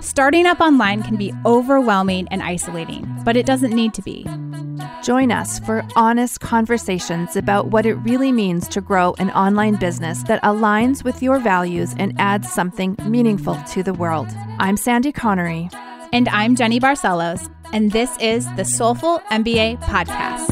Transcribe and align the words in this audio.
Starting 0.00 0.46
up 0.46 0.60
online 0.60 1.02
can 1.02 1.16
be 1.16 1.32
overwhelming 1.44 2.28
and 2.30 2.42
isolating, 2.42 3.06
but 3.24 3.36
it 3.36 3.46
doesn't 3.46 3.72
need 3.72 3.94
to 3.94 4.02
be. 4.02 4.26
Join 5.02 5.32
us 5.32 5.58
for 5.60 5.84
honest 5.96 6.40
conversations 6.40 7.36
about 7.36 7.68
what 7.68 7.86
it 7.86 7.94
really 7.94 8.32
means 8.32 8.68
to 8.68 8.80
grow 8.80 9.14
an 9.18 9.30
online 9.30 9.76
business 9.76 10.22
that 10.24 10.42
aligns 10.42 11.04
with 11.04 11.22
your 11.22 11.38
values 11.38 11.94
and 11.98 12.14
adds 12.18 12.50
something 12.50 12.96
meaningful 13.06 13.56
to 13.72 13.82
the 13.82 13.94
world. 13.94 14.28
I'm 14.58 14.76
Sandy 14.76 15.12
Connery. 15.12 15.70
And 16.12 16.28
I'm 16.30 16.56
Jenny 16.56 16.80
Barcelos, 16.80 17.48
and 17.72 17.92
this 17.92 18.10
is 18.18 18.44
the 18.56 18.64
Soulful 18.64 19.20
MBA 19.30 19.80
Podcast. 19.82 20.50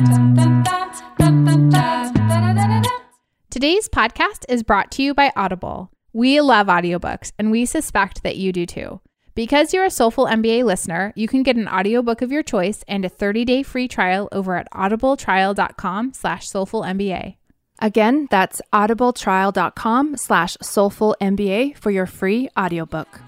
Today's 3.50 3.88
podcast 3.88 4.44
is 4.48 4.62
brought 4.62 4.92
to 4.92 5.02
you 5.02 5.14
by 5.14 5.32
Audible. 5.34 5.90
We 6.12 6.40
love 6.40 6.68
audiobooks, 6.68 7.32
and 7.38 7.50
we 7.50 7.66
suspect 7.66 8.22
that 8.22 8.36
you 8.36 8.52
do 8.52 8.66
too. 8.66 9.00
Because 9.38 9.72
you're 9.72 9.84
a 9.84 9.88
Soulful 9.88 10.26
MBA 10.26 10.64
listener, 10.64 11.12
you 11.14 11.28
can 11.28 11.44
get 11.44 11.54
an 11.54 11.68
audiobook 11.68 12.22
of 12.22 12.32
your 12.32 12.42
choice 12.42 12.82
and 12.88 13.04
a 13.04 13.08
30-day 13.08 13.62
free 13.62 13.86
trial 13.86 14.28
over 14.32 14.56
at 14.56 14.68
audibletrial.com 14.72 16.12
slash 16.12 16.48
soulfulmba. 16.48 17.36
Again, 17.78 18.26
that's 18.32 18.60
audibletrial.com 18.72 20.16
slash 20.16 20.56
soulfulmba 20.56 21.76
for 21.76 21.92
your 21.92 22.06
free 22.06 22.48
audiobook. 22.58 23.20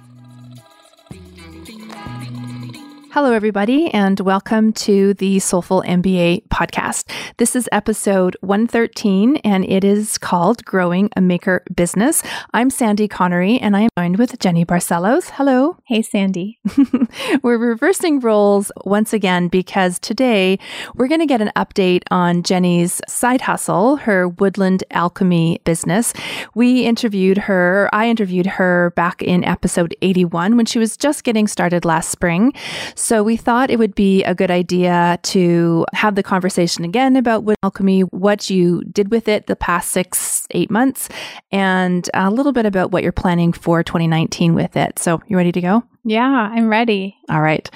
Hello, 3.12 3.32
everybody, 3.32 3.90
and 3.92 4.20
welcome 4.20 4.72
to 4.72 5.14
the 5.14 5.40
Soulful 5.40 5.82
MBA 5.82 6.46
podcast. 6.46 7.10
This 7.38 7.56
is 7.56 7.68
episode 7.72 8.36
113, 8.40 9.38
and 9.38 9.64
it 9.64 9.82
is 9.82 10.16
called 10.16 10.64
Growing 10.64 11.10
a 11.16 11.20
Maker 11.20 11.64
Business. 11.74 12.22
I'm 12.54 12.70
Sandy 12.70 13.08
Connery, 13.08 13.58
and 13.58 13.76
I 13.76 13.80
am 13.80 13.88
joined 13.98 14.16
with 14.16 14.38
Jenny 14.38 14.64
Barcelos. 14.64 15.30
Hello. 15.30 15.76
Hey, 15.86 16.02
Sandy. 16.02 16.60
we're 17.42 17.58
reversing 17.58 18.20
roles 18.20 18.70
once 18.84 19.12
again 19.12 19.48
because 19.48 19.98
today 19.98 20.60
we're 20.94 21.08
going 21.08 21.18
to 21.18 21.26
get 21.26 21.42
an 21.42 21.50
update 21.56 22.04
on 22.12 22.44
Jenny's 22.44 23.00
side 23.08 23.40
hustle, 23.40 23.96
her 23.96 24.28
woodland 24.28 24.84
alchemy 24.92 25.60
business. 25.64 26.12
We 26.54 26.86
interviewed 26.86 27.38
her, 27.38 27.90
I 27.92 28.08
interviewed 28.08 28.46
her 28.46 28.92
back 28.94 29.20
in 29.20 29.42
episode 29.42 29.96
81 30.00 30.56
when 30.56 30.66
she 30.66 30.78
was 30.78 30.96
just 30.96 31.24
getting 31.24 31.48
started 31.48 31.84
last 31.84 32.10
spring. 32.10 32.52
So 33.00 33.22
we 33.22 33.38
thought 33.38 33.70
it 33.70 33.78
would 33.78 33.94
be 33.94 34.22
a 34.24 34.34
good 34.34 34.50
idea 34.50 35.18
to 35.22 35.86
have 35.94 36.16
the 36.16 36.22
conversation 36.22 36.84
again 36.84 37.16
about 37.16 37.44
wood 37.44 37.56
alchemy, 37.62 38.02
what 38.02 38.50
you 38.50 38.84
did 38.84 39.10
with 39.10 39.26
it 39.26 39.46
the 39.46 39.56
past 39.56 39.90
six, 39.90 40.46
eight 40.50 40.70
months, 40.70 41.08
and 41.50 42.08
a 42.12 42.30
little 42.30 42.52
bit 42.52 42.66
about 42.66 42.90
what 42.90 43.02
you're 43.02 43.10
planning 43.10 43.54
for 43.54 43.82
2019 43.82 44.54
with 44.54 44.76
it. 44.76 44.98
So 44.98 45.22
you 45.28 45.38
ready 45.38 45.50
to 45.50 45.62
go? 45.62 45.82
Yeah, 46.04 46.28
I'm 46.28 46.68
ready. 46.68 47.16
All 47.30 47.40
right. 47.40 47.68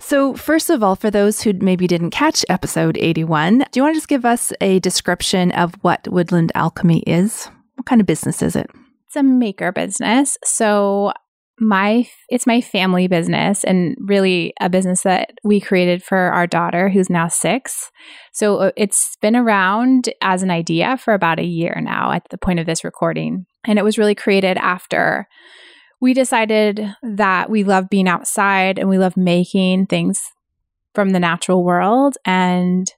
So, 0.00 0.34
first 0.34 0.68
of 0.68 0.82
all, 0.82 0.96
for 0.96 1.12
those 1.12 1.42
who 1.42 1.52
maybe 1.52 1.86
didn't 1.86 2.10
catch 2.10 2.44
episode 2.48 2.98
81, 2.98 3.58
do 3.58 3.64
you 3.78 3.82
want 3.82 3.94
to 3.94 3.98
just 3.98 4.08
give 4.08 4.24
us 4.24 4.52
a 4.60 4.80
description 4.80 5.52
of 5.52 5.74
what 5.82 6.08
Woodland 6.08 6.50
Alchemy 6.56 7.04
is? 7.06 7.46
What 7.76 7.86
kind 7.86 8.00
of 8.00 8.06
business 8.06 8.42
is 8.42 8.56
it? 8.56 8.68
It's 9.06 9.16
a 9.16 9.22
maker 9.22 9.70
business. 9.70 10.38
So, 10.44 11.12
my 11.58 12.06
it's 12.28 12.46
my 12.46 12.60
family 12.60 13.08
business 13.08 13.64
and 13.64 13.96
really 14.00 14.52
a 14.60 14.68
business 14.68 15.02
that 15.02 15.32
we 15.42 15.60
created 15.60 16.02
for 16.02 16.18
our 16.18 16.46
daughter 16.46 16.88
who's 16.88 17.08
now 17.08 17.28
6. 17.28 17.90
So 18.32 18.58
uh, 18.58 18.70
it's 18.76 19.16
been 19.22 19.36
around 19.36 20.10
as 20.20 20.42
an 20.42 20.50
idea 20.50 20.98
for 20.98 21.14
about 21.14 21.38
a 21.38 21.44
year 21.44 21.80
now 21.80 22.12
at 22.12 22.28
the 22.30 22.38
point 22.38 22.60
of 22.60 22.66
this 22.66 22.84
recording 22.84 23.46
and 23.64 23.78
it 23.78 23.84
was 23.84 23.98
really 23.98 24.14
created 24.14 24.58
after 24.58 25.26
we 26.00 26.12
decided 26.12 26.94
that 27.02 27.48
we 27.48 27.64
love 27.64 27.88
being 27.88 28.08
outside 28.08 28.78
and 28.78 28.88
we 28.88 28.98
love 28.98 29.16
making 29.16 29.86
things 29.86 30.30
from 30.94 31.10
the 31.10 31.20
natural 31.20 31.64
world 31.64 32.16
and 32.24 32.92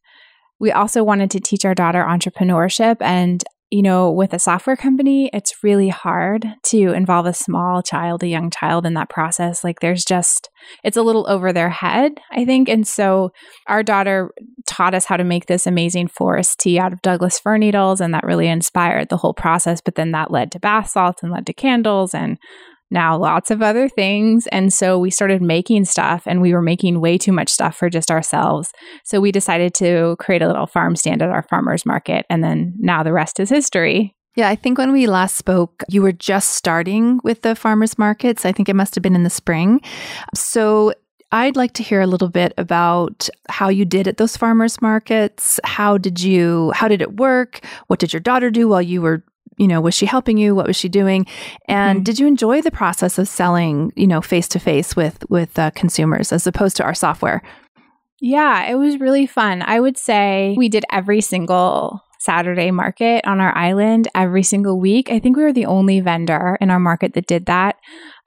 we 0.58 0.72
also 0.72 1.04
wanted 1.04 1.30
to 1.30 1.40
teach 1.40 1.64
our 1.64 1.74
daughter 1.74 2.02
entrepreneurship 2.02 2.96
and 3.00 3.44
you 3.70 3.82
know, 3.82 4.10
with 4.10 4.32
a 4.32 4.38
software 4.38 4.76
company, 4.76 5.28
it's 5.34 5.62
really 5.62 5.90
hard 5.90 6.46
to 6.62 6.92
involve 6.92 7.26
a 7.26 7.34
small 7.34 7.82
child, 7.82 8.22
a 8.22 8.26
young 8.26 8.50
child 8.50 8.86
in 8.86 8.94
that 8.94 9.10
process. 9.10 9.62
Like 9.62 9.80
there's 9.80 10.04
just, 10.04 10.48
it's 10.82 10.96
a 10.96 11.02
little 11.02 11.28
over 11.28 11.52
their 11.52 11.68
head, 11.68 12.12
I 12.30 12.46
think. 12.46 12.70
And 12.70 12.86
so 12.86 13.30
our 13.66 13.82
daughter 13.82 14.30
taught 14.66 14.94
us 14.94 15.04
how 15.04 15.18
to 15.18 15.24
make 15.24 15.46
this 15.46 15.66
amazing 15.66 16.08
forest 16.08 16.60
tea 16.60 16.78
out 16.78 16.94
of 16.94 17.02
Douglas 17.02 17.38
fir 17.38 17.58
needles. 17.58 18.00
And 18.00 18.14
that 18.14 18.24
really 18.24 18.48
inspired 18.48 19.10
the 19.10 19.18
whole 19.18 19.34
process. 19.34 19.82
But 19.82 19.96
then 19.96 20.12
that 20.12 20.30
led 20.30 20.50
to 20.52 20.60
bath 20.60 20.88
salts 20.88 21.22
and 21.22 21.30
led 21.30 21.46
to 21.46 21.52
candles 21.52 22.14
and 22.14 22.38
now 22.90 23.16
lots 23.18 23.50
of 23.50 23.62
other 23.62 23.88
things. 23.88 24.46
And 24.48 24.72
so 24.72 24.98
we 24.98 25.10
started 25.10 25.42
making 25.42 25.84
stuff 25.84 26.22
and 26.26 26.40
we 26.40 26.52
were 26.52 26.62
making 26.62 27.00
way 27.00 27.18
too 27.18 27.32
much 27.32 27.50
stuff 27.50 27.76
for 27.76 27.90
just 27.90 28.10
ourselves. 28.10 28.72
So 29.04 29.20
we 29.20 29.32
decided 29.32 29.74
to 29.74 30.16
create 30.18 30.42
a 30.42 30.46
little 30.46 30.66
farm 30.66 30.96
stand 30.96 31.22
at 31.22 31.30
our 31.30 31.42
farmer's 31.42 31.84
market. 31.84 32.24
And 32.30 32.42
then 32.42 32.74
now 32.78 33.02
the 33.02 33.12
rest 33.12 33.40
is 33.40 33.50
history. 33.50 34.14
Yeah, 34.36 34.48
I 34.48 34.54
think 34.54 34.78
when 34.78 34.92
we 34.92 35.06
last 35.06 35.34
spoke, 35.34 35.82
you 35.88 36.00
were 36.00 36.12
just 36.12 36.50
starting 36.50 37.20
with 37.24 37.42
the 37.42 37.56
farmers 37.56 37.98
markets. 37.98 38.46
I 38.46 38.52
think 38.52 38.68
it 38.68 38.76
must 38.76 38.94
have 38.94 39.02
been 39.02 39.16
in 39.16 39.24
the 39.24 39.30
spring. 39.30 39.80
So 40.34 40.92
I'd 41.30 41.56
like 41.56 41.74
to 41.74 41.82
hear 41.82 42.00
a 42.00 42.06
little 42.06 42.28
bit 42.28 42.54
about 42.56 43.28
how 43.48 43.68
you 43.68 43.84
did 43.84 44.08
at 44.08 44.16
those 44.16 44.36
farmers 44.36 44.80
markets. 44.80 45.60
How 45.64 45.98
did 45.98 46.22
you 46.22 46.70
how 46.74 46.88
did 46.88 47.02
it 47.02 47.16
work? 47.16 47.64
What 47.88 47.98
did 47.98 48.12
your 48.12 48.20
daughter 48.20 48.50
do 48.50 48.68
while 48.68 48.80
you 48.80 49.02
were 49.02 49.24
you 49.58 49.68
know, 49.68 49.80
was 49.80 49.94
she 49.94 50.06
helping 50.06 50.38
you? 50.38 50.54
What 50.54 50.66
was 50.66 50.76
she 50.76 50.88
doing? 50.88 51.26
And 51.66 51.98
mm-hmm. 51.98 52.04
did 52.04 52.18
you 52.18 52.26
enjoy 52.26 52.62
the 52.62 52.70
process 52.70 53.18
of 53.18 53.28
selling, 53.28 53.92
you 53.96 54.06
know, 54.06 54.20
face 54.22 54.48
to 54.48 54.58
face 54.58 54.96
with 54.96 55.28
with 55.28 55.58
uh, 55.58 55.70
consumers 55.72 56.32
as 56.32 56.46
opposed 56.46 56.76
to 56.76 56.84
our 56.84 56.94
software? 56.94 57.42
Yeah, 58.20 58.64
it 58.64 58.74
was 58.76 58.98
really 58.98 59.26
fun. 59.26 59.62
I 59.62 59.78
would 59.80 59.96
say 59.96 60.54
we 60.56 60.68
did 60.68 60.84
every 60.90 61.20
single 61.20 62.02
Saturday 62.18 62.70
market 62.70 63.24
on 63.26 63.40
our 63.40 63.56
island 63.56 64.08
every 64.14 64.42
single 64.42 64.78
week. 64.78 65.10
I 65.10 65.18
think 65.18 65.36
we 65.36 65.42
were 65.42 65.52
the 65.52 65.66
only 65.66 66.00
vendor 66.00 66.58
in 66.60 66.70
our 66.70 66.80
market 66.80 67.14
that 67.14 67.26
did 67.26 67.46
that. 67.46 67.76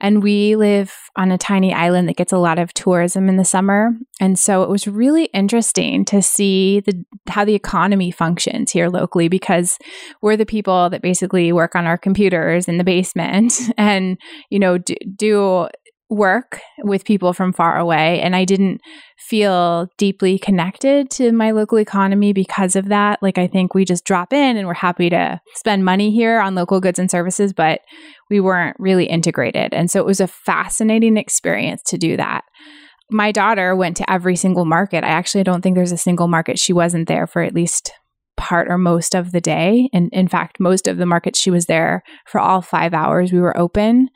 And 0.00 0.22
we 0.22 0.56
live 0.56 0.92
on 1.14 1.30
a 1.30 1.38
tiny 1.38 1.72
island 1.72 2.08
that 2.08 2.16
gets 2.16 2.32
a 2.32 2.38
lot 2.38 2.58
of 2.58 2.74
tourism 2.74 3.28
in 3.28 3.36
the 3.36 3.44
summer. 3.44 3.92
And 4.20 4.38
so 4.38 4.62
it 4.62 4.68
was 4.68 4.88
really 4.88 5.26
interesting 5.26 6.04
to 6.06 6.22
see 6.22 6.80
the 6.80 7.04
how 7.28 7.44
the 7.44 7.54
economy 7.54 8.10
functions 8.10 8.72
here 8.72 8.88
locally 8.88 9.28
because 9.28 9.78
we're 10.22 10.36
the 10.36 10.46
people 10.46 10.90
that 10.90 11.02
basically 11.02 11.52
work 11.52 11.76
on 11.76 11.86
our 11.86 11.98
computers 11.98 12.66
in 12.66 12.78
the 12.78 12.84
basement 12.84 13.54
and 13.76 14.18
you 14.50 14.58
know 14.58 14.78
do, 14.78 14.94
do 15.14 15.68
work 16.12 16.60
with 16.84 17.04
people 17.04 17.32
from 17.32 17.52
far 17.52 17.78
away 17.78 18.20
and 18.20 18.36
I 18.36 18.44
didn't 18.44 18.80
feel 19.18 19.88
deeply 19.96 20.38
connected 20.38 21.10
to 21.10 21.32
my 21.32 21.52
local 21.52 21.78
economy 21.78 22.32
because 22.34 22.76
of 22.76 22.88
that. 22.88 23.22
Like 23.22 23.38
I 23.38 23.46
think 23.46 23.74
we 23.74 23.84
just 23.84 24.04
drop 24.04 24.32
in 24.32 24.56
and 24.56 24.66
we're 24.66 24.74
happy 24.74 25.08
to 25.10 25.40
spend 25.54 25.84
money 25.84 26.10
here 26.10 26.38
on 26.38 26.54
local 26.54 26.80
goods 26.80 26.98
and 26.98 27.10
services, 27.10 27.54
but 27.54 27.80
we 28.28 28.40
weren't 28.40 28.76
really 28.78 29.06
integrated. 29.06 29.72
And 29.72 29.90
so 29.90 30.00
it 30.00 30.06
was 30.06 30.20
a 30.20 30.26
fascinating 30.26 31.16
experience 31.16 31.82
to 31.86 31.96
do 31.96 32.16
that. 32.18 32.44
My 33.10 33.32
daughter 33.32 33.74
went 33.74 33.96
to 33.98 34.10
every 34.10 34.36
single 34.36 34.66
market. 34.66 35.04
I 35.04 35.08
actually 35.08 35.44
don't 35.44 35.62
think 35.62 35.76
there's 35.76 35.92
a 35.92 35.96
single 35.96 36.28
market 36.28 36.58
she 36.58 36.72
wasn't 36.72 37.08
there 37.08 37.26
for 37.26 37.42
at 37.42 37.54
least 37.54 37.92
part 38.42 38.68
or 38.68 38.76
most 38.76 39.14
of 39.14 39.30
the 39.30 39.40
day. 39.40 39.88
And 39.92 40.10
in 40.12 40.26
fact, 40.26 40.58
most 40.58 40.88
of 40.88 40.96
the 40.96 41.06
markets 41.06 41.38
she 41.38 41.50
was 41.50 41.66
there 41.66 42.02
for 42.26 42.40
all 42.40 42.60
five 42.60 42.92
hours 42.92 43.32
we 43.32 43.40
were 43.40 43.56
open. 43.56 44.08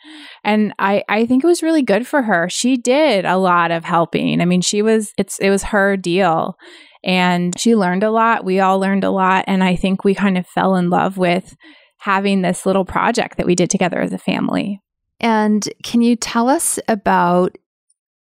And 0.43 0.73
I, 0.81 1.05
I 1.09 1.27
think 1.27 1.45
it 1.45 1.47
was 1.47 1.63
really 1.63 1.83
good 1.83 2.09
for 2.09 2.23
her. 2.23 2.49
She 2.51 2.77
did 2.77 3.25
a 3.25 3.37
lot 3.37 3.71
of 3.71 3.85
helping. 3.85 4.41
I 4.41 4.45
mean, 4.45 4.63
she 4.63 4.83
was, 4.83 5.13
it's, 5.17 5.39
it 5.39 5.51
was 5.51 5.63
her 5.63 5.97
deal. 5.97 6.57
And 7.05 7.57
she 7.57 7.77
learned 7.77 8.03
a 8.03 8.11
lot. 8.11 8.45
We 8.45 8.59
all 8.59 8.81
learned 8.81 9.05
a 9.05 9.13
lot. 9.13 9.45
And 9.47 9.63
I 9.63 9.77
think 9.77 10.03
we 10.03 10.13
kind 10.13 10.37
of 10.37 10.47
fell 10.49 10.75
in 10.75 10.91
love 10.91 11.17
with 11.17 11.57
having 11.99 12.43
this 12.43 12.67
little 12.67 12.85
project 12.85 13.37
that 13.37 13.47
we 13.47 13.55
did 13.55 13.71
together 13.71 14.01
as 14.01 14.13
a 14.13 14.19
family. 14.19 14.81
And 15.21 15.67
can 15.85 16.03
you 16.03 16.17
tell 16.17 16.49
us 16.49 16.81
about 16.89 17.57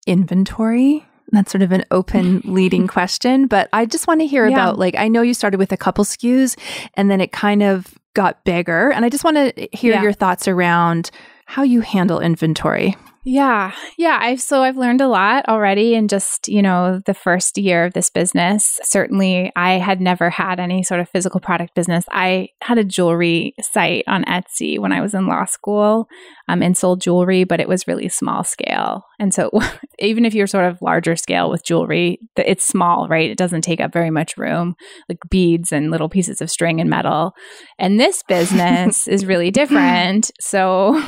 inventory? 0.06 1.06
That's 1.32 1.50
sort 1.50 1.62
of 1.62 1.72
an 1.72 1.84
open 1.90 2.40
leading 2.44 2.86
question, 2.86 3.46
but 3.46 3.68
I 3.72 3.86
just 3.86 4.06
want 4.06 4.20
to 4.20 4.26
hear 4.26 4.46
yeah. 4.46 4.54
about 4.54 4.78
like 4.78 4.94
I 4.96 5.08
know 5.08 5.22
you 5.22 5.34
started 5.34 5.58
with 5.58 5.72
a 5.72 5.76
couple 5.76 6.04
SKUs 6.04 6.58
and 6.94 7.10
then 7.10 7.20
it 7.20 7.32
kind 7.32 7.62
of 7.62 7.94
got 8.14 8.44
bigger 8.44 8.90
and 8.90 9.04
I 9.04 9.08
just 9.08 9.24
want 9.24 9.36
to 9.36 9.68
hear 9.72 9.94
yeah. 9.94 10.02
your 10.02 10.12
thoughts 10.12 10.46
around 10.46 11.10
how 11.46 11.62
you 11.62 11.80
handle 11.80 12.20
inventory. 12.20 12.96
Yeah. 13.26 13.72
Yeah. 13.96 14.18
I've 14.20 14.40
so 14.40 14.62
I've 14.62 14.76
learned 14.76 15.00
a 15.00 15.08
lot 15.08 15.48
already 15.48 15.94
in 15.94 16.08
just, 16.08 16.46
you 16.46 16.60
know, 16.60 17.00
the 17.06 17.14
first 17.14 17.56
year 17.56 17.86
of 17.86 17.94
this 17.94 18.10
business. 18.10 18.78
Certainly 18.82 19.50
I 19.56 19.78
had 19.78 20.00
never 20.00 20.28
had 20.28 20.60
any 20.60 20.82
sort 20.82 21.00
of 21.00 21.08
physical 21.08 21.40
product 21.40 21.74
business. 21.74 22.04
I 22.10 22.48
had 22.60 22.76
a 22.76 22.84
jewelry 22.84 23.54
site 23.62 24.04
on 24.06 24.24
Etsy 24.24 24.78
when 24.78 24.92
I 24.92 25.00
was 25.00 25.14
in 25.14 25.26
law 25.26 25.46
school 25.46 26.06
um, 26.48 26.62
and 26.62 26.76
sold 26.76 27.00
jewelry, 27.00 27.44
but 27.44 27.60
it 27.60 27.68
was 27.68 27.88
really 27.88 28.10
small 28.10 28.44
scale. 28.44 29.06
And 29.18 29.32
so 29.32 29.50
even 29.98 30.26
if 30.26 30.34
you're 30.34 30.46
sort 30.46 30.66
of 30.66 30.82
larger 30.82 31.16
scale 31.16 31.48
with 31.48 31.64
jewelry, 31.64 32.18
it's 32.36 32.64
small, 32.64 33.08
right? 33.08 33.30
It 33.30 33.38
doesn't 33.38 33.62
take 33.62 33.80
up 33.80 33.92
very 33.92 34.10
much 34.10 34.36
room, 34.36 34.74
like 35.08 35.18
beads 35.30 35.72
and 35.72 35.90
little 35.90 36.10
pieces 36.10 36.42
of 36.42 36.50
string 36.50 36.78
and 36.78 36.90
metal. 36.90 37.32
And 37.78 37.98
this 37.98 38.22
business 38.28 39.08
is 39.08 39.24
really 39.24 39.50
different. 39.50 40.30
So 40.40 41.02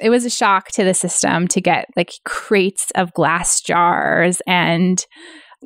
it 0.00 0.10
was 0.10 0.24
a 0.24 0.30
shock 0.30 0.68
to 0.72 0.84
the 0.84 0.94
system 0.94 1.33
to 1.48 1.60
get 1.60 1.88
like 1.96 2.12
crates 2.24 2.90
of 2.94 3.12
glass 3.12 3.60
jars 3.60 4.40
and 4.46 5.04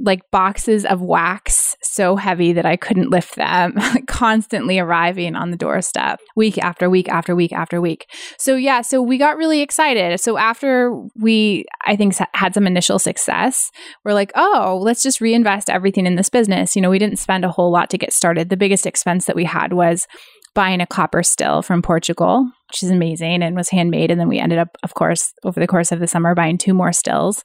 like 0.01 0.21
boxes 0.31 0.85
of 0.85 1.01
wax 1.01 1.77
so 1.83 2.17
heavy 2.17 2.53
that 2.53 2.67
I 2.67 2.77
couldn't 2.77 3.11
lift 3.11 3.37
them, 3.37 3.75
constantly 4.07 4.79
arriving 4.79 5.35
on 5.37 5.51
the 5.51 5.57
doorstep 5.57 6.21
week 6.37 6.59
after 6.59 6.89
week 6.89 7.09
after 7.09 7.35
week 7.35 7.53
after 7.53 7.81
week. 7.81 8.07
So, 8.39 8.55
yeah, 8.55 8.83
so 8.83 9.03
we 9.03 9.19
got 9.19 9.37
really 9.37 9.61
excited. 9.61 10.21
So, 10.21 10.39
after 10.39 10.93
we, 11.17 11.65
I 11.87 11.97
think, 11.97 12.15
had 12.35 12.55
some 12.55 12.67
initial 12.67 12.99
success, 12.99 13.71
we're 14.05 14.15
like, 14.15 14.33
oh, 14.35 14.79
let's 14.83 15.03
just 15.03 15.21
reinvest 15.21 15.71
everything 15.71 16.07
in 16.07 16.17
this 16.17 16.29
business. 16.29 16.77
You 16.77 16.83
know, 16.83 16.91
we 16.91 16.99
didn't 16.99 17.19
spend 17.19 17.45
a 17.45 17.51
whole 17.51 17.73
lot 17.73 17.91
to 17.91 17.99
get 17.99 18.13
started. 18.13 18.49
The 18.49 18.57
biggest 18.57 18.87
expense 18.87 19.27
that 19.27 19.37
we 19.37 19.45
had 19.45 19.73
was 19.73 20.07
buying 20.59 20.81
a 20.81 20.87
copper 20.89 21.23
still 21.23 21.63
from 21.63 21.83
Portugal, 21.83 22.51
which 22.69 22.83
is 22.83 22.91
amazing 22.91 23.45
and 23.45 23.55
was 23.55 23.69
handmade. 23.69 24.11
And 24.11 24.19
then 24.19 24.27
we 24.27 24.41
ended 24.41 24.59
up, 24.59 24.77
of 24.83 24.93
course, 24.95 25.33
over 25.45 25.61
the 25.61 25.69
course 25.69 25.93
of 25.93 26.01
the 26.01 26.09
summer, 26.09 26.35
buying 26.35 26.59
two 26.59 26.75
more 26.75 26.93
stills. 26.93 27.45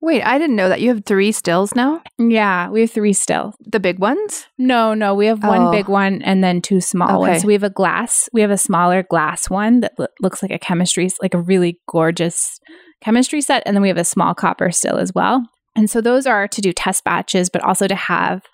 Wait, 0.00 0.22
I 0.22 0.38
didn't 0.38 0.56
know 0.56 0.70
that. 0.70 0.80
You 0.80 0.88
have 0.94 1.04
three 1.04 1.32
stills 1.32 1.74
now? 1.74 2.00
Yeah, 2.18 2.70
we 2.70 2.80
have 2.80 2.90
three 2.90 3.12
stills. 3.12 3.54
The 3.60 3.78
big 3.78 3.98
ones? 3.98 4.46
No, 4.56 4.94
no, 4.94 5.14
we 5.14 5.26
have 5.26 5.44
one 5.44 5.64
oh. 5.64 5.70
big 5.70 5.88
one 5.88 6.22
and 6.22 6.42
then 6.42 6.62
two 6.62 6.80
small 6.80 7.22
okay. 7.22 7.32
ones. 7.32 7.42
So 7.42 7.46
we 7.46 7.52
have 7.52 7.62
a 7.62 7.68
glass, 7.68 8.26
we 8.32 8.40
have 8.40 8.50
a 8.50 8.56
smaller 8.56 9.02
glass 9.02 9.50
one 9.50 9.80
that 9.80 9.92
lo- 9.98 10.06
looks 10.22 10.40
like 10.40 10.50
a 10.50 10.58
chemistry, 10.58 11.10
like 11.20 11.34
a 11.34 11.42
really 11.42 11.78
gorgeous 11.90 12.58
chemistry 13.02 13.42
set. 13.42 13.64
And 13.66 13.76
then 13.76 13.82
we 13.82 13.88
have 13.88 13.98
a 13.98 14.04
small 14.04 14.34
copper 14.34 14.70
still 14.70 14.96
as 14.96 15.12
well. 15.14 15.46
And 15.74 15.90
so 15.90 16.00
those 16.00 16.26
are 16.26 16.48
to 16.48 16.60
do 16.62 16.72
test 16.72 17.04
batches, 17.04 17.50
but 17.50 17.62
also 17.62 17.86
to 17.86 17.94
have 17.94 18.44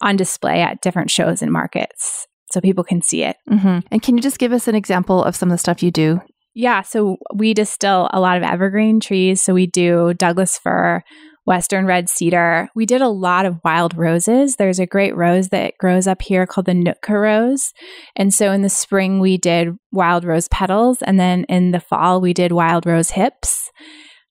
on 0.00 0.14
display 0.14 0.60
at 0.62 0.80
different 0.80 1.10
shows 1.10 1.42
and 1.42 1.52
markets 1.52 2.28
so 2.52 2.60
people 2.60 2.84
can 2.84 3.02
see 3.02 3.22
it. 3.22 3.36
Mm-hmm. 3.50 3.80
And 3.90 4.02
can 4.02 4.16
you 4.16 4.22
just 4.22 4.38
give 4.38 4.52
us 4.52 4.68
an 4.68 4.74
example 4.74 5.22
of 5.22 5.36
some 5.36 5.50
of 5.50 5.54
the 5.54 5.58
stuff 5.58 5.82
you 5.82 5.90
do 5.90 6.20
yeah, 6.58 6.82
so 6.82 7.18
we 7.32 7.54
distill 7.54 8.10
a 8.12 8.18
lot 8.18 8.36
of 8.36 8.42
evergreen 8.42 8.98
trees. 8.98 9.40
So 9.40 9.54
we 9.54 9.68
do 9.68 10.12
Douglas 10.14 10.58
fir, 10.58 11.04
Western 11.44 11.86
red 11.86 12.08
cedar. 12.08 12.68
We 12.74 12.84
did 12.84 13.00
a 13.00 13.08
lot 13.08 13.46
of 13.46 13.60
wild 13.64 13.96
roses. 13.96 14.56
There's 14.56 14.80
a 14.80 14.84
great 14.84 15.16
rose 15.16 15.50
that 15.50 15.74
grows 15.78 16.08
up 16.08 16.20
here 16.20 16.46
called 16.46 16.66
the 16.66 16.74
Nootka 16.74 17.16
rose. 17.16 17.72
And 18.16 18.34
so 18.34 18.50
in 18.50 18.62
the 18.62 18.68
spring, 18.68 19.20
we 19.20 19.38
did 19.38 19.68
wild 19.92 20.24
rose 20.24 20.48
petals. 20.48 21.00
And 21.00 21.20
then 21.20 21.44
in 21.44 21.70
the 21.70 21.78
fall, 21.78 22.20
we 22.20 22.34
did 22.34 22.50
wild 22.50 22.86
rose 22.86 23.10
hips. 23.10 23.70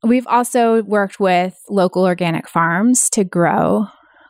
We've 0.03 0.27
also 0.27 0.83
worked 0.83 1.21
with 1.21 1.57
local 1.69 2.03
organic 2.03 2.49
farms 2.49 3.09
to 3.11 3.23
grow 3.23 3.87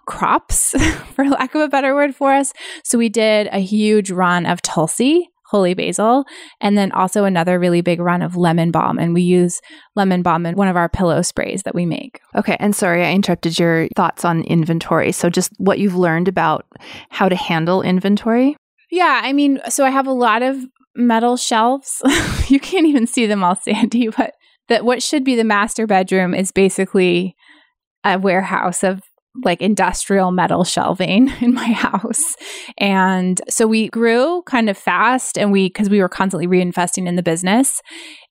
crops, 0.07 0.71
for 1.15 1.25
lack 1.29 1.53
of 1.53 1.61
a 1.61 1.67
better 1.67 1.93
word 1.93 2.15
for 2.15 2.33
us. 2.33 2.53
So 2.83 2.97
we 2.97 3.09
did 3.09 3.47
a 3.51 3.59
huge 3.59 4.09
run 4.09 4.45
of 4.45 4.61
Tulsi 4.61 5.29
holy 5.47 5.73
basil, 5.73 6.25
and 6.59 6.77
then 6.77 6.91
also 6.91 7.23
another 7.23 7.57
really 7.57 7.81
big 7.81 7.99
run 7.99 8.21
of 8.21 8.35
lemon 8.35 8.69
balm. 8.69 8.99
And 8.99 9.13
we 9.13 9.21
use 9.21 9.61
lemon 9.95 10.21
balm 10.21 10.45
in 10.45 10.55
one 10.55 10.67
of 10.67 10.75
our 10.75 10.89
pillow 10.89 11.21
sprays 11.21 11.63
that 11.63 11.73
we 11.73 11.85
make. 11.85 12.19
Okay. 12.35 12.57
And 12.59 12.75
sorry, 12.75 13.05
I 13.05 13.13
interrupted 13.13 13.57
your 13.57 13.87
thoughts 13.95 14.25
on 14.25 14.41
inventory. 14.43 15.11
So, 15.11 15.29
just 15.29 15.53
what 15.57 15.79
you've 15.79 15.95
learned 15.95 16.27
about 16.27 16.65
how 17.09 17.29
to 17.29 17.35
handle 17.35 17.81
inventory? 17.81 18.57
Yeah. 18.91 19.21
I 19.23 19.33
mean, 19.33 19.59
so 19.69 19.85
I 19.85 19.89
have 19.89 20.07
a 20.07 20.11
lot 20.11 20.43
of 20.43 20.57
metal 20.95 21.37
shelves. 21.37 22.01
you 22.47 22.59
can't 22.59 22.85
even 22.85 23.07
see 23.07 23.25
them 23.25 23.43
all, 23.43 23.55
Sandy, 23.55 24.09
but 24.17 24.33
that 24.67 24.83
what 24.83 25.01
should 25.01 25.23
be 25.23 25.35
the 25.35 25.43
master 25.45 25.87
bedroom 25.87 26.33
is 26.33 26.51
basically 26.51 27.35
a 28.03 28.19
warehouse 28.19 28.83
of 28.83 29.01
like 29.43 29.61
industrial 29.61 30.31
metal 30.31 30.63
shelving 30.63 31.29
in 31.41 31.53
my 31.53 31.71
house. 31.71 32.35
And 32.77 33.41
so 33.49 33.67
we 33.67 33.89
grew 33.89 34.41
kind 34.45 34.69
of 34.69 34.77
fast 34.77 35.37
and 35.37 35.51
we, 35.51 35.67
because 35.67 35.89
we 35.89 36.01
were 36.01 36.09
constantly 36.09 36.47
reinvesting 36.47 37.07
in 37.07 37.15
the 37.15 37.23
business 37.23 37.81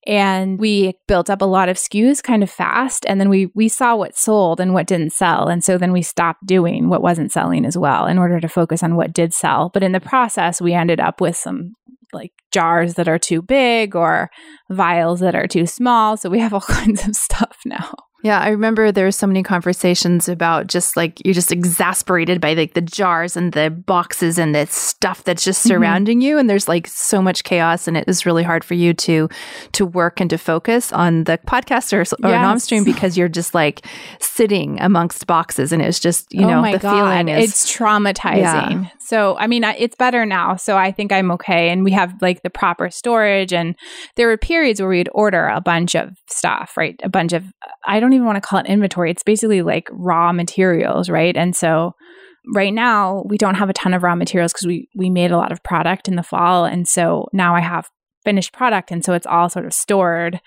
and 0.07 0.59
we 0.59 0.95
built 1.09 1.29
up 1.29 1.43
a 1.43 1.47
lot 1.47 1.69
of 1.69 1.77
SKUs 1.77 2.23
kind 2.23 2.43
of 2.43 2.51
fast. 2.51 3.05
And 3.09 3.21
then 3.21 3.29
we, 3.29 3.51
we 3.55 3.69
saw 3.69 3.97
what 3.97 4.17
sold 4.17 4.61
and 4.61 4.73
what 4.73 4.87
didn't 4.87 5.13
sell. 5.13 5.49
And 5.49 5.65
so 5.65 5.79
then 5.79 5.93
we 5.93 6.03
stopped 6.03 6.47
doing 6.47 6.89
what 6.89 7.03
wasn't 7.03 7.33
selling 7.33 7.65
as 7.65 7.77
well 7.77 8.07
in 8.07 8.19
order 8.19 8.41
to 8.41 8.49
focus 8.49 8.83
on 8.83 8.97
what 8.97 9.13
did 9.13 9.35
sell. 9.35 9.71
But 9.73 9.83
in 9.83 9.93
the 9.93 10.01
process, 10.01 10.61
we 10.61 10.73
ended 10.73 11.01
up 11.01 11.21
with 11.21 11.37
some 11.37 11.73
like 12.13 12.31
jars 12.53 12.95
that 12.95 13.09
are 13.09 13.19
too 13.19 13.43
big 13.43 13.97
or 13.97 14.31
vials 14.71 15.21
that 15.21 15.35
are 15.35 15.49
too 15.49 15.67
small. 15.67 16.17
So 16.17 16.31
we 16.31 16.39
have 16.39 16.55
all 16.55 16.61
kinds 16.69 17.07
of 17.07 17.17
stuff 17.17 17.59
now. 17.65 17.93
Yeah, 18.23 18.41
I 18.41 18.49
remember 18.49 18.91
there 18.91 19.05
were 19.05 19.13
so 19.13 19.27
many 19.27 19.43
conversations 19.43 20.29
about 20.29 20.67
just 20.67 20.97
like 20.97 21.25
you're 21.25 21.35
just 21.35 21.53
exasperated 21.53 22.41
by 22.41 22.55
like 22.55 22.75
the 22.75 22.81
jars 22.81 23.37
and 23.37 23.53
the 23.53 23.71
boxes 23.71 24.39
and 24.39 24.55
the 24.55 24.67
stuff 24.67 25.23
that's 25.23 25.45
just 25.45 25.61
mm-hmm. 25.61 25.69
surrounding 25.69 26.19
mm-hmm. 26.19 26.29
you 26.29 26.39
and 26.39 26.49
there's 26.49 26.67
like 26.67 26.87
so 26.87 27.21
much 27.21 27.45
chaos 27.45 27.87
and 27.87 27.97
it 27.97 28.09
is 28.09 28.25
really 28.25 28.43
hard 28.43 28.65
for 28.65 28.75
you 28.75 28.95
to 28.95 29.29
to 29.73 29.85
work 29.85 30.19
and 30.19 30.31
to 30.31 30.39
focus 30.39 30.93
on 30.93 31.25
the 31.25 31.39
podcast 31.47 31.93
or, 31.93 32.01
or 32.27 32.31
yes. 32.31 32.45
NamaStream 32.45 32.85
because 32.85 33.19
you're 33.19 33.29
just 33.29 33.55
like 33.55 33.87
sitting 34.19 34.81
amongst 34.81 35.27
boxes 35.27 35.71
and 35.71 35.83
it's 35.83 36.01
just, 36.01 36.33
you 36.33 36.47
oh 36.47 36.63
know, 36.63 36.73
the 36.73 36.79
God. 36.79 37.25
feeling 37.25 37.29
is 37.29 37.51
it's 37.51 37.77
traumatizing. 37.77 38.39
Yeah. 38.41 38.89
So, 38.99 39.37
I 39.39 39.47
mean, 39.47 39.63
it's 39.63 39.95
better 39.95 40.27
now. 40.27 40.57
So, 40.57 40.77
I 40.77 40.91
think 40.91 41.13
I'm 41.13 41.31
okay 41.33 41.69
and 41.69 41.85
we 41.85 41.93
have 41.93 42.15
like 42.21 42.43
the 42.43 42.51
proper 42.51 42.91
storage 42.91 43.53
and 43.53 43.77
there 44.17 44.27
were 44.27 44.37
periods 44.37 44.81
where 44.81 44.91
we'd 44.91 45.09
order 45.13 45.47
a 45.47 45.61
bunch 45.61 45.95
of 45.95 46.11
stuff, 46.29 46.77
right? 46.77 46.99
A 47.05 47.09
bunch 47.09 47.33
of 47.33 47.45
I 47.87 48.01
don't 48.01 48.06
even 48.13 48.27
want 48.27 48.37
to 48.37 48.47
call 48.47 48.61
it 48.61 48.67
inventory. 48.67 49.11
It's 49.11 49.23
basically 49.23 49.63
like 49.63 49.89
raw 49.91 50.33
materials, 50.33 51.09
right? 51.09 51.37
And 51.37 51.55
so 51.55 51.93
right 52.55 52.73
now 52.73 53.25
we 53.27 53.39
don't 53.39 53.57
have 53.57 53.69
a 53.69 53.75
ton 53.75 53.95
of 53.95 54.03
raw 54.03 54.15
materials 54.15 54.53
because 54.53 54.67
we 54.67 54.89
we 54.95 55.11
made 55.11 55.33
a 55.33 55.37
lot 55.37 55.53
of 55.53 55.63
product 55.65 56.07
in 56.07 56.15
the 56.15 56.23
fall 56.23 56.65
and 56.65 56.87
so 56.87 57.27
now 57.33 57.57
I 57.57 57.61
have 57.61 57.89
finished 58.25 58.53
product 58.53 58.93
and 58.93 59.05
so 59.05 59.15
it's 59.15 59.27
all 59.27 59.49
sort 59.49 59.67
of 59.67 59.73
stored 59.73 60.41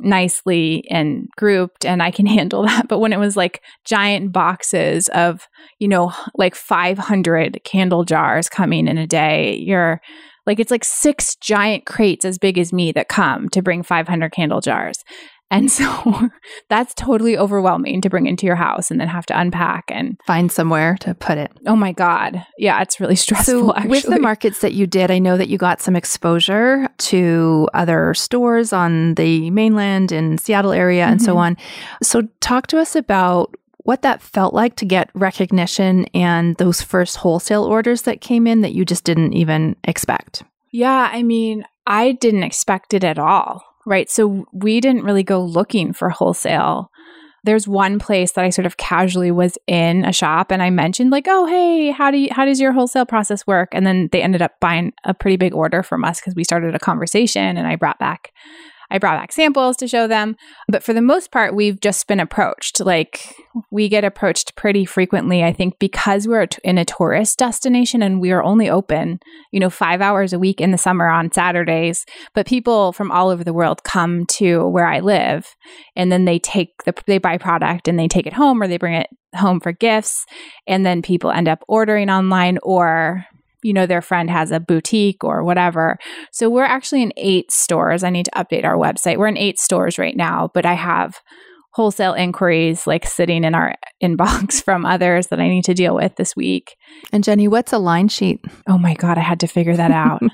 nicely 0.00 0.84
and 0.90 1.28
grouped 1.36 1.84
and 1.84 2.02
I 2.02 2.10
can 2.10 2.26
handle 2.38 2.62
that. 2.64 2.88
But 2.88 2.98
when 2.98 3.12
it 3.12 3.18
was 3.18 3.36
like 3.36 3.62
giant 3.84 4.32
boxes 4.32 5.08
of, 5.08 5.48
you 5.78 5.88
know, 5.88 6.12
like 6.36 6.54
500 6.54 7.62
candle 7.64 8.04
jars 8.04 8.48
coming 8.48 8.88
in 8.88 8.98
a 8.98 9.06
day, 9.06 9.56
you're 9.56 10.00
like, 10.46 10.60
it's 10.60 10.70
like 10.70 10.84
six 10.84 11.36
giant 11.36 11.86
crates 11.86 12.24
as 12.24 12.38
big 12.38 12.58
as 12.58 12.72
me 12.72 12.92
that 12.92 13.08
come 13.08 13.48
to 13.50 13.62
bring 13.62 13.82
500 13.82 14.30
candle 14.32 14.60
jars. 14.60 15.02
And 15.54 15.70
so 15.70 16.30
that's 16.68 16.94
totally 16.94 17.38
overwhelming 17.38 18.00
to 18.00 18.10
bring 18.10 18.26
into 18.26 18.44
your 18.44 18.56
house 18.56 18.90
and 18.90 19.00
then 19.00 19.06
have 19.06 19.24
to 19.26 19.38
unpack 19.38 19.84
and 19.88 20.18
find 20.26 20.50
somewhere 20.50 20.96
to 21.00 21.14
put 21.14 21.38
it. 21.38 21.52
Oh 21.64 21.76
my 21.76 21.92
God. 21.92 22.44
Yeah, 22.58 22.82
it's 22.82 22.98
really 22.98 23.14
stressful. 23.24 23.68
So, 23.68 23.74
actually. 23.74 23.90
with 23.90 24.04
the 24.04 24.18
markets 24.18 24.60
that 24.62 24.72
you 24.72 24.88
did, 24.88 25.12
I 25.12 25.20
know 25.20 25.36
that 25.36 25.48
you 25.48 25.56
got 25.56 25.80
some 25.80 25.94
exposure 25.94 26.88
to 26.98 27.68
other 27.72 28.14
stores 28.14 28.72
on 28.72 29.14
the 29.14 29.48
mainland 29.50 30.10
in 30.10 30.38
Seattle 30.38 30.72
area 30.72 31.04
mm-hmm. 31.04 31.12
and 31.12 31.22
so 31.22 31.32
mm-hmm. 31.32 31.38
on. 31.38 31.56
So, 32.02 32.22
talk 32.40 32.66
to 32.68 32.78
us 32.78 32.96
about 32.96 33.54
what 33.78 34.02
that 34.02 34.22
felt 34.22 34.54
like 34.54 34.76
to 34.76 34.84
get 34.84 35.10
recognition 35.14 36.06
and 36.14 36.56
those 36.56 36.82
first 36.82 37.18
wholesale 37.18 37.64
orders 37.64 38.02
that 38.02 38.20
came 38.20 38.46
in 38.46 38.62
that 38.62 38.72
you 38.72 38.84
just 38.84 39.04
didn't 39.04 39.34
even 39.34 39.76
expect. 39.84 40.42
Yeah, 40.72 41.10
I 41.12 41.22
mean, 41.22 41.64
I 41.86 42.12
didn't 42.12 42.42
expect 42.42 42.94
it 42.94 43.04
at 43.04 43.18
all 43.18 43.62
right? 43.86 44.10
So 44.10 44.46
we 44.52 44.80
didn't 44.80 45.04
really 45.04 45.22
go 45.22 45.42
looking 45.42 45.92
for 45.92 46.10
wholesale. 46.10 46.90
There's 47.44 47.68
one 47.68 47.98
place 47.98 48.32
that 48.32 48.44
I 48.44 48.48
sort 48.48 48.64
of 48.64 48.78
casually 48.78 49.30
was 49.30 49.58
in 49.66 50.04
a 50.06 50.12
shop 50.12 50.50
and 50.50 50.62
I 50.62 50.70
mentioned 50.70 51.10
like, 51.10 51.26
"Oh, 51.28 51.46
hey, 51.46 51.90
how 51.90 52.10
do 52.10 52.16
you 52.16 52.28
how 52.32 52.46
does 52.46 52.58
your 52.58 52.72
wholesale 52.72 53.04
process 53.04 53.46
work?" 53.46 53.68
And 53.72 53.86
then 53.86 54.08
they 54.12 54.22
ended 54.22 54.40
up 54.40 54.52
buying 54.60 54.94
a 55.04 55.12
pretty 55.12 55.36
big 55.36 55.52
order 55.54 55.82
from 55.82 56.04
us 56.04 56.20
because 56.20 56.34
we 56.34 56.44
started 56.44 56.74
a 56.74 56.78
conversation 56.78 57.58
and 57.58 57.66
I 57.66 57.76
brought 57.76 57.98
back 57.98 58.32
I 58.90 58.98
brought 58.98 59.18
back 59.18 59.32
samples 59.32 59.76
to 59.78 59.88
show 59.88 60.06
them. 60.06 60.36
But 60.68 60.82
for 60.82 60.92
the 60.92 61.02
most 61.02 61.30
part, 61.30 61.54
we've 61.54 61.80
just 61.80 62.06
been 62.06 62.20
approached. 62.20 62.80
Like 62.80 63.34
we 63.70 63.88
get 63.88 64.04
approached 64.04 64.56
pretty 64.56 64.84
frequently, 64.84 65.42
I 65.42 65.52
think, 65.52 65.78
because 65.78 66.26
we're 66.26 66.46
in 66.62 66.78
a 66.78 66.84
tourist 66.84 67.38
destination 67.38 68.02
and 68.02 68.20
we 68.20 68.32
are 68.32 68.42
only 68.42 68.68
open, 68.68 69.20
you 69.52 69.60
know, 69.60 69.70
five 69.70 70.00
hours 70.00 70.32
a 70.32 70.38
week 70.38 70.60
in 70.60 70.70
the 70.70 70.78
summer 70.78 71.08
on 71.08 71.32
Saturdays. 71.32 72.04
But 72.34 72.46
people 72.46 72.92
from 72.92 73.10
all 73.10 73.30
over 73.30 73.44
the 73.44 73.52
world 73.52 73.84
come 73.84 74.26
to 74.26 74.66
where 74.68 74.86
I 74.86 75.00
live 75.00 75.54
and 75.96 76.10
then 76.10 76.24
they 76.24 76.38
take 76.38 76.70
the, 76.84 76.94
they 77.06 77.18
buy 77.18 77.38
product 77.38 77.88
and 77.88 77.98
they 77.98 78.08
take 78.08 78.26
it 78.26 78.32
home 78.32 78.62
or 78.62 78.68
they 78.68 78.78
bring 78.78 78.94
it 78.94 79.08
home 79.34 79.60
for 79.60 79.72
gifts. 79.72 80.24
And 80.66 80.84
then 80.86 81.02
people 81.02 81.30
end 81.30 81.48
up 81.48 81.64
ordering 81.68 82.10
online 82.10 82.58
or 82.62 83.24
you 83.64 83.72
know, 83.72 83.86
their 83.86 84.02
friend 84.02 84.30
has 84.30 84.50
a 84.50 84.60
boutique 84.60 85.24
or 85.24 85.42
whatever. 85.42 85.98
So 86.30 86.50
we're 86.50 86.64
actually 86.64 87.02
in 87.02 87.12
eight 87.16 87.50
stores. 87.50 88.04
I 88.04 88.10
need 88.10 88.26
to 88.26 88.30
update 88.32 88.64
our 88.64 88.76
website. 88.76 89.16
We're 89.16 89.28
in 89.28 89.38
eight 89.38 89.58
stores 89.58 89.98
right 89.98 90.16
now, 90.16 90.50
but 90.52 90.66
I 90.66 90.74
have 90.74 91.20
wholesale 91.72 92.12
inquiries 92.12 92.86
like 92.86 93.04
sitting 93.04 93.42
in 93.42 93.54
our 93.54 93.74
inbox 94.02 94.62
from 94.62 94.84
others 94.84 95.28
that 95.28 95.40
I 95.40 95.48
need 95.48 95.64
to 95.64 95.74
deal 95.74 95.94
with 95.94 96.14
this 96.16 96.36
week. 96.36 96.76
And 97.10 97.24
Jenny, 97.24 97.48
what's 97.48 97.72
a 97.72 97.78
line 97.78 98.08
sheet? 98.08 98.44
Oh 98.68 98.78
my 98.78 98.94
God, 98.94 99.18
I 99.18 99.22
had 99.22 99.40
to 99.40 99.46
figure 99.46 99.76
that 99.76 99.90
out. 99.90 100.22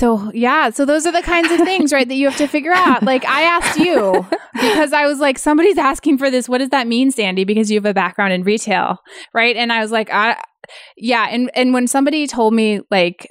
So, 0.00 0.30
yeah, 0.32 0.70
so 0.70 0.86
those 0.86 1.04
are 1.04 1.12
the 1.12 1.20
kinds 1.20 1.52
of 1.52 1.58
things, 1.58 1.92
right, 1.92 2.08
that 2.08 2.14
you 2.14 2.26
have 2.26 2.38
to 2.38 2.46
figure 2.46 2.72
out. 2.72 3.02
Like, 3.02 3.22
I 3.26 3.42
asked 3.42 3.78
you 3.78 4.26
because 4.54 4.94
I 4.94 5.04
was 5.04 5.18
like, 5.18 5.38
somebody's 5.38 5.76
asking 5.76 6.16
for 6.16 6.30
this. 6.30 6.48
What 6.48 6.58
does 6.58 6.70
that 6.70 6.86
mean, 6.86 7.10
Sandy? 7.10 7.44
Because 7.44 7.70
you 7.70 7.76
have 7.76 7.84
a 7.84 7.92
background 7.92 8.32
in 8.32 8.42
retail, 8.42 8.96
right? 9.34 9.54
And 9.54 9.70
I 9.70 9.82
was 9.82 9.92
like, 9.92 10.08
I, 10.10 10.42
yeah. 10.96 11.26
And, 11.30 11.50
and 11.54 11.74
when 11.74 11.86
somebody 11.86 12.26
told 12.26 12.54
me, 12.54 12.80
like, 12.90 13.28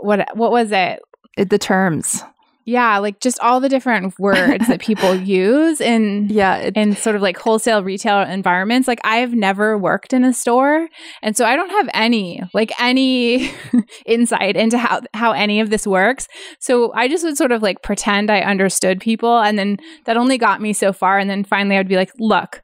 what, 0.00 0.28
what 0.36 0.52
was 0.52 0.70
it? 0.70 1.00
The 1.36 1.58
terms. 1.58 2.22
Yeah, 2.64 2.98
like 2.98 3.20
just 3.20 3.40
all 3.40 3.58
the 3.58 3.68
different 3.68 4.16
words 4.20 4.68
that 4.68 4.80
people 4.80 5.14
use 5.16 5.80
in 5.80 6.28
yeah 6.30 6.70
in 6.74 6.94
sort 6.94 7.16
of 7.16 7.22
like 7.22 7.36
wholesale 7.36 7.82
retail 7.82 8.20
environments. 8.20 8.86
Like 8.86 9.00
I've 9.04 9.34
never 9.34 9.76
worked 9.76 10.12
in 10.12 10.24
a 10.24 10.32
store, 10.32 10.88
and 11.22 11.36
so 11.36 11.44
I 11.44 11.56
don't 11.56 11.70
have 11.70 11.88
any 11.92 12.42
like 12.54 12.70
any 12.80 13.50
insight 14.06 14.56
into 14.56 14.78
how 14.78 15.00
how 15.14 15.32
any 15.32 15.60
of 15.60 15.70
this 15.70 15.86
works. 15.86 16.28
So 16.60 16.92
I 16.94 17.08
just 17.08 17.24
would 17.24 17.36
sort 17.36 17.52
of 17.52 17.62
like 17.62 17.82
pretend 17.82 18.30
I 18.30 18.40
understood 18.40 19.00
people, 19.00 19.40
and 19.40 19.58
then 19.58 19.78
that 20.04 20.16
only 20.16 20.38
got 20.38 20.60
me 20.60 20.72
so 20.72 20.92
far. 20.92 21.18
And 21.18 21.28
then 21.28 21.42
finally, 21.44 21.76
I'd 21.76 21.88
be 21.88 21.96
like, 21.96 22.12
"Look, 22.20 22.62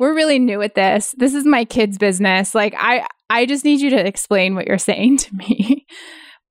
we're 0.00 0.14
really 0.14 0.40
new 0.40 0.60
at 0.60 0.74
this. 0.74 1.14
This 1.18 1.34
is 1.34 1.44
my 1.44 1.64
kid's 1.64 1.98
business. 1.98 2.52
Like 2.52 2.74
I 2.76 3.06
I 3.30 3.46
just 3.46 3.64
need 3.64 3.80
you 3.80 3.90
to 3.90 4.06
explain 4.06 4.56
what 4.56 4.66
you're 4.66 4.78
saying 4.78 5.18
to 5.18 5.34
me." 5.36 5.86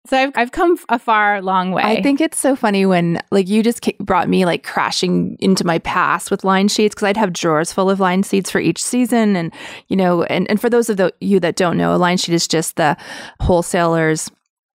So 0.07 0.17
I've 0.17 0.31
I've 0.35 0.51
come 0.51 0.77
a 0.89 1.00
far 1.00 1.41
long 1.41 1.71
way. 1.71 1.83
I 1.83 2.01
think 2.01 2.21
it's 2.21 2.39
so 2.39 2.55
funny 2.55 2.85
when 2.85 3.21
like 3.31 3.47
you 3.47 3.63
just 3.63 3.81
brought 4.00 4.29
me 4.29 4.45
like 4.45 4.63
crashing 4.63 5.38
into 5.39 5.65
my 5.65 5.79
past 5.79 6.31
with 6.31 6.43
line 6.43 6.67
sheets 6.67 6.93
because 6.93 7.07
I'd 7.07 7.17
have 7.17 7.33
drawers 7.33 7.74
full 7.74 7.89
of 7.89 8.00
line 8.00 8.24
sheets 8.24 8.51
for 8.51 8.59
each 8.59 8.83
season, 8.83 9.35
and 9.35 9.53
you 9.88 9.95
know, 9.95 10.24
and 10.24 10.50
and 10.50 10.62
for 10.62 10.69
those 10.69 10.89
of 10.89 10.97
the, 10.97 11.13
you 11.21 11.39
that 11.39 11.55
don't 11.55 11.77
know, 11.77 11.95
a 11.95 11.97
line 11.97 12.17
sheet 12.17 12.35
is 12.35 12.47
just 12.47 12.75
the 12.75 12.95
wholesalers 13.39 14.29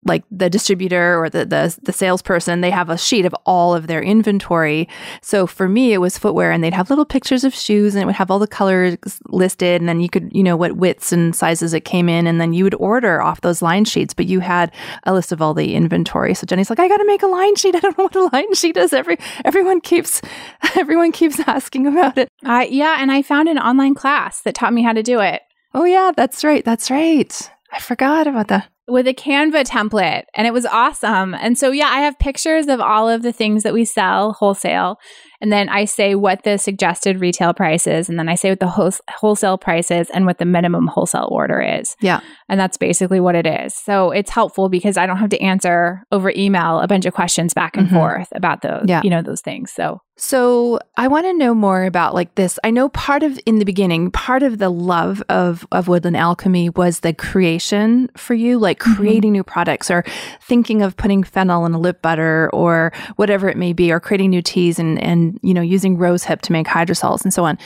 like 0.04 0.24
the 0.30 0.48
distributor 0.48 1.22
or 1.22 1.28
the, 1.28 1.44
the 1.44 1.78
the 1.82 1.92
salesperson 1.92 2.62
they 2.62 2.70
have 2.70 2.88
a 2.88 2.96
sheet 2.96 3.26
of 3.26 3.34
all 3.44 3.74
of 3.74 3.86
their 3.86 4.02
inventory. 4.02 4.88
So 5.20 5.46
for 5.46 5.68
me 5.68 5.92
it 5.92 5.98
was 5.98 6.16
footwear 6.16 6.50
and 6.50 6.64
they'd 6.64 6.72
have 6.72 6.88
little 6.88 7.04
pictures 7.04 7.44
of 7.44 7.54
shoes 7.54 7.94
and 7.94 8.02
it 8.02 8.06
would 8.06 8.14
have 8.14 8.30
all 8.30 8.38
the 8.38 8.46
colors 8.46 8.96
listed 9.26 9.80
and 9.80 9.88
then 9.88 10.00
you 10.00 10.08
could 10.08 10.30
you 10.32 10.42
know 10.42 10.56
what 10.56 10.76
widths 10.76 11.12
and 11.12 11.36
sizes 11.36 11.74
it 11.74 11.84
came 11.84 12.08
in 12.08 12.26
and 12.26 12.40
then 12.40 12.54
you 12.54 12.64
would 12.64 12.74
order 12.76 13.20
off 13.20 13.42
those 13.42 13.60
line 13.60 13.84
sheets 13.84 14.14
but 14.14 14.26
you 14.26 14.40
had 14.40 14.72
a 15.04 15.12
list 15.12 15.32
of 15.32 15.42
all 15.42 15.52
the 15.52 15.74
inventory. 15.74 16.32
So 16.32 16.46
jenny's 16.46 16.70
like 16.70 16.80
i 16.80 16.88
gotta 16.88 17.04
make 17.04 17.22
a 17.22 17.26
line 17.26 17.56
sheet. 17.56 17.74
I 17.80 17.80
don't 17.80 17.98
know 17.98 18.04
what 18.04 18.16
a 18.16 18.24
line 18.32 18.54
sheet 18.54 18.78
is. 18.78 18.94
Every 18.94 19.18
everyone 19.44 19.82
keeps 19.82 20.22
everyone 20.76 21.12
keeps 21.12 21.38
asking 21.40 21.86
about 21.86 22.16
it. 22.16 22.28
Uh, 22.44 22.64
yeah 22.68 22.96
and 23.00 23.12
i 23.12 23.20
found 23.20 23.48
an 23.48 23.58
online 23.58 23.94
class 23.94 24.40
that 24.42 24.54
taught 24.54 24.72
me 24.72 24.82
how 24.82 24.94
to 24.94 25.02
do 25.02 25.20
it. 25.20 25.42
Oh 25.74 25.84
yeah 25.84 26.12
that's 26.16 26.42
right 26.42 26.64
that's 26.64 26.90
right. 26.90 27.50
I 27.72 27.78
forgot 27.78 28.26
about 28.26 28.48
that 28.48 28.68
with 28.90 29.06
a 29.06 29.14
Canva 29.14 29.64
template 29.64 30.24
and 30.34 30.46
it 30.46 30.52
was 30.52 30.66
awesome. 30.66 31.34
And 31.34 31.58
so, 31.58 31.70
yeah, 31.70 31.88
I 31.88 32.00
have 32.00 32.18
pictures 32.18 32.66
of 32.68 32.80
all 32.80 33.08
of 33.08 33.22
the 33.22 33.32
things 33.32 33.62
that 33.62 33.74
we 33.74 33.84
sell 33.84 34.32
wholesale. 34.32 34.98
And 35.40 35.52
then 35.52 35.68
I 35.68 35.84
say 35.84 36.14
what 36.14 36.42
the 36.42 36.58
suggested 36.58 37.20
retail 37.20 37.54
price 37.54 37.86
is. 37.86 38.08
And 38.08 38.18
then 38.18 38.28
I 38.28 38.34
say 38.34 38.50
what 38.50 38.60
the 38.60 38.92
wholesale 39.08 39.58
price 39.58 39.90
is 39.90 40.10
and 40.10 40.26
what 40.26 40.38
the 40.38 40.44
minimum 40.44 40.86
wholesale 40.86 41.28
order 41.30 41.60
is. 41.60 41.96
Yeah. 42.00 42.20
And 42.48 42.60
that's 42.60 42.76
basically 42.76 43.20
what 43.20 43.34
it 43.34 43.46
is. 43.46 43.74
So 43.74 44.10
it's 44.10 44.30
helpful 44.30 44.68
because 44.68 44.96
I 44.96 45.06
don't 45.06 45.18
have 45.18 45.30
to 45.30 45.40
answer 45.40 46.04
over 46.12 46.32
email 46.36 46.80
a 46.80 46.88
bunch 46.88 47.06
of 47.06 47.14
questions 47.14 47.54
back 47.54 47.76
and 47.76 47.86
mm-hmm. 47.86 47.96
forth 47.96 48.28
about 48.32 48.62
those, 48.62 48.84
yeah. 48.86 49.00
you 49.02 49.10
know, 49.10 49.22
those 49.22 49.40
things. 49.40 49.72
So 49.72 50.00
so 50.20 50.78
I 50.98 51.08
want 51.08 51.24
to 51.24 51.32
know 51.32 51.54
more 51.54 51.84
about 51.84 52.12
like 52.12 52.34
this. 52.34 52.58
I 52.62 52.70
know 52.70 52.90
part 52.90 53.22
of 53.22 53.40
in 53.46 53.58
the 53.58 53.64
beginning, 53.64 54.10
part 54.10 54.42
of 54.42 54.58
the 54.58 54.68
love 54.68 55.22
of 55.30 55.66
of 55.72 55.88
Woodland 55.88 56.18
Alchemy 56.18 56.68
was 56.70 57.00
the 57.00 57.14
creation 57.14 58.10
for 58.18 58.34
you, 58.34 58.58
like 58.58 58.80
mm-hmm. 58.80 58.96
creating 58.96 59.30
mm-hmm. 59.30 59.38
new 59.38 59.44
products 59.44 59.90
or 59.90 60.04
thinking 60.42 60.82
of 60.82 60.94
putting 60.98 61.22
fennel 61.22 61.64
in 61.64 61.72
a 61.72 61.78
lip 61.78 62.02
butter 62.02 62.50
or 62.52 62.92
whatever 63.16 63.48
it 63.48 63.56
may 63.56 63.72
be, 63.72 63.90
or 63.90 63.98
creating 63.98 64.28
new 64.28 64.42
teas 64.42 64.78
and 64.78 65.00
and 65.02 65.29
you 65.42 65.54
know 65.54 65.60
using 65.60 65.96
rose 65.96 66.24
hip 66.24 66.42
to 66.42 66.52
make 66.52 66.66
hydrosols 66.66 67.22
and 67.22 67.32
so 67.32 67.44
on. 67.44 67.58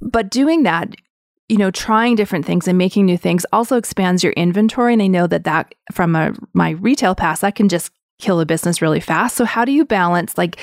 But 0.00 0.30
doing 0.30 0.62
that, 0.62 0.94
you 1.48 1.56
know, 1.56 1.70
trying 1.70 2.14
different 2.14 2.46
things 2.46 2.68
and 2.68 2.76
making 2.78 3.06
new 3.06 3.16
things 3.16 3.46
also 3.52 3.76
expands 3.76 4.22
your 4.22 4.32
inventory. 4.34 4.92
And 4.92 5.02
I 5.02 5.06
know 5.06 5.26
that 5.26 5.44
that 5.44 5.74
from 5.92 6.14
a, 6.14 6.34
my 6.52 6.70
retail 6.70 7.14
past, 7.14 7.40
that 7.42 7.54
can 7.54 7.68
just 7.68 7.90
kill 8.20 8.40
a 8.40 8.46
business 8.46 8.82
really 8.82 9.00
fast. 9.00 9.36
So 9.36 9.44
how 9.44 9.64
do 9.64 9.72
you 9.72 9.84
balance 9.84 10.36
like 10.36 10.58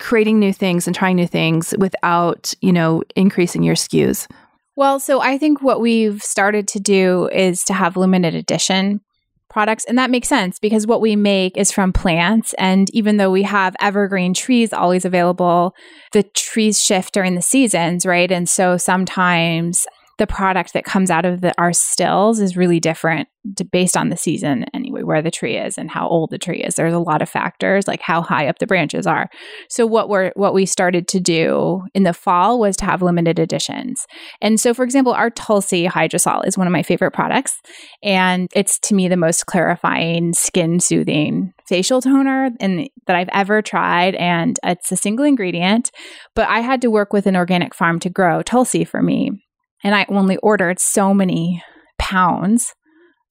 creating 0.00 0.38
new 0.38 0.52
things 0.52 0.86
and 0.86 0.94
trying 0.94 1.16
new 1.16 1.26
things 1.26 1.74
without, 1.78 2.52
you 2.60 2.72
know, 2.72 3.02
increasing 3.14 3.62
your 3.62 3.76
SKUs? 3.76 4.28
Well, 4.74 5.00
so 5.00 5.22
I 5.22 5.38
think 5.38 5.62
what 5.62 5.80
we've 5.80 6.22
started 6.22 6.68
to 6.68 6.80
do 6.80 7.30
is 7.32 7.64
to 7.64 7.72
have 7.72 7.96
limited 7.96 8.34
edition 8.34 9.00
products. 9.48 9.84
And 9.84 9.98
that 9.98 10.10
makes 10.10 10.28
sense 10.28 10.58
because 10.58 10.86
what 10.86 11.00
we 11.00 11.16
make 11.16 11.56
is 11.56 11.72
from 11.72 11.92
plants. 11.92 12.54
And 12.58 12.88
even 12.92 13.16
though 13.16 13.30
we 13.30 13.44
have 13.44 13.76
evergreen 13.80 14.34
trees 14.34 14.72
always 14.72 15.04
available, 15.04 15.74
the 16.12 16.22
trees 16.22 16.82
shift 16.82 17.14
during 17.14 17.34
the 17.34 17.42
seasons, 17.42 18.04
right? 18.04 18.30
And 18.30 18.48
so 18.48 18.76
sometimes 18.76 19.86
the 20.18 20.26
product 20.26 20.72
that 20.72 20.84
comes 20.84 21.10
out 21.10 21.24
of 21.26 21.40
the, 21.42 21.52
our 21.58 21.72
stills 21.72 22.40
is 22.40 22.56
really 22.56 22.80
different 22.80 23.28
to, 23.56 23.64
based 23.64 23.96
on 23.96 24.08
the 24.08 24.16
season 24.16 24.64
anyway 24.74 25.02
where 25.02 25.22
the 25.22 25.30
tree 25.30 25.56
is 25.56 25.78
and 25.78 25.90
how 25.90 26.08
old 26.08 26.30
the 26.30 26.38
tree 26.38 26.62
is. 26.62 26.74
There's 26.74 26.94
a 26.94 26.98
lot 26.98 27.22
of 27.22 27.28
factors 27.28 27.86
like 27.86 28.00
how 28.00 28.22
high 28.22 28.48
up 28.48 28.58
the 28.58 28.66
branches 28.66 29.06
are. 29.06 29.28
So 29.68 29.86
what 29.86 30.08
we're 30.08 30.32
what 30.34 30.54
we 30.54 30.66
started 30.66 31.06
to 31.08 31.20
do 31.20 31.82
in 31.94 32.02
the 32.02 32.12
fall 32.12 32.58
was 32.58 32.76
to 32.76 32.84
have 32.84 33.02
limited 33.02 33.38
editions 33.38 34.06
and 34.40 34.58
so 34.60 34.72
for 34.72 34.84
example 34.84 35.12
our 35.12 35.30
tulsi 35.30 35.86
hydrosol 35.86 36.46
is 36.46 36.56
one 36.56 36.66
of 36.66 36.72
my 36.72 36.82
favorite 36.82 37.12
products 37.12 37.60
and 38.02 38.48
it's 38.54 38.78
to 38.78 38.94
me 38.94 39.08
the 39.08 39.16
most 39.16 39.46
clarifying 39.46 40.32
skin 40.32 40.80
soothing 40.80 41.52
facial 41.68 42.00
toner 42.00 42.50
and 42.60 42.88
that 43.06 43.16
I've 43.16 43.28
ever 43.32 43.62
tried 43.62 44.14
and 44.14 44.58
it's 44.62 44.92
a 44.92 44.96
single 44.96 45.24
ingredient 45.24 45.90
but 46.34 46.48
I 46.48 46.60
had 46.60 46.80
to 46.82 46.90
work 46.90 47.12
with 47.12 47.26
an 47.26 47.36
organic 47.36 47.74
farm 47.74 48.00
to 48.00 48.10
grow 48.10 48.42
tulsi 48.42 48.84
for 48.84 49.02
me 49.02 49.45
and 49.84 49.94
I 49.94 50.06
only 50.08 50.36
ordered 50.38 50.78
so 50.78 51.12
many 51.14 51.62
pounds 51.98 52.72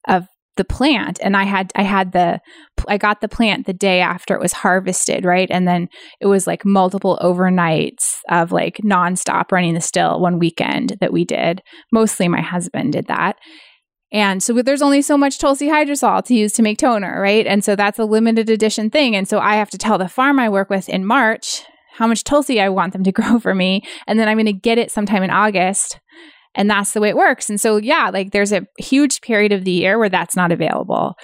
of 0.07 0.27
the 0.57 0.65
plant. 0.65 1.19
And 1.21 1.35
i 1.35 1.43
had 1.43 1.71
i 1.75 1.83
had 1.83 2.11
the 2.13 2.39
i 2.87 2.97
got 2.97 3.21
the 3.21 3.27
plant 3.27 3.65
the 3.65 3.73
day 3.73 3.99
after 3.99 4.33
it 4.33 4.39
was 4.39 4.53
harvested 4.53 5.25
right? 5.25 5.49
And 5.51 5.67
then 5.67 5.87
it 6.19 6.27
was 6.27 6.47
like 6.47 6.65
multiple 6.65 7.19
overnights 7.21 8.17
of 8.29 8.51
like 8.51 8.77
nonstop 8.77 9.51
running 9.51 9.73
the 9.73 9.81
still 9.81 10.19
one 10.19 10.39
weekend 10.39 10.97
that 11.01 11.13
we 11.13 11.25
did. 11.25 11.61
Mostly 11.91 12.27
my 12.27 12.41
husband 12.41 12.93
did 12.93 13.07
that. 13.07 13.37
And 14.11 14.41
so 14.41 14.61
there's 14.61 14.81
only 14.81 15.01
so 15.01 15.17
much 15.17 15.39
tulsi 15.39 15.67
hydrosol 15.67 16.23
to 16.25 16.33
use 16.33 16.53
to 16.53 16.61
make 16.61 16.77
toner 16.77 17.19
right? 17.21 17.45
And 17.45 17.63
so 17.63 17.75
that's 17.75 17.99
a 17.99 18.05
limited 18.05 18.49
edition 18.49 18.89
thing. 18.89 19.15
And 19.15 19.27
so 19.27 19.39
i 19.39 19.55
have 19.55 19.69
to 19.71 19.77
tell 19.77 19.97
the 19.97 20.07
farm 20.07 20.39
i 20.39 20.49
work 20.49 20.69
with 20.69 20.87
in 20.87 21.05
march 21.05 21.63
how 21.93 22.07
much 22.07 22.23
tulsi 22.23 22.61
i 22.61 22.69
want 22.69 22.93
them 22.93 23.03
to 23.03 23.11
grow 23.19 23.39
for 23.39 23.53
me. 23.53 23.83
And 24.07 24.17
then 24.17 24.29
i'm 24.29 24.37
going 24.37 24.45
to 24.45 24.53
get 24.53 24.77
it 24.77 24.91
sometime 24.91 25.23
in 25.23 25.31
august 25.31 25.99
and 26.55 26.69
that's 26.69 26.93
the 26.93 27.01
way 27.01 27.09
it 27.09 27.17
works. 27.17 27.49
And 27.49 27.59
so, 27.59 27.77
yeah, 27.77 28.09
like 28.11 28.31
there's 28.31 28.51
a 28.51 28.67
huge 28.77 29.21
period 29.21 29.51
of 29.51 29.65
the 29.65 29.71
year 29.71 29.99
where 29.99 30.09
that's 30.09 30.35
not 30.35 30.51
available. 30.51 31.15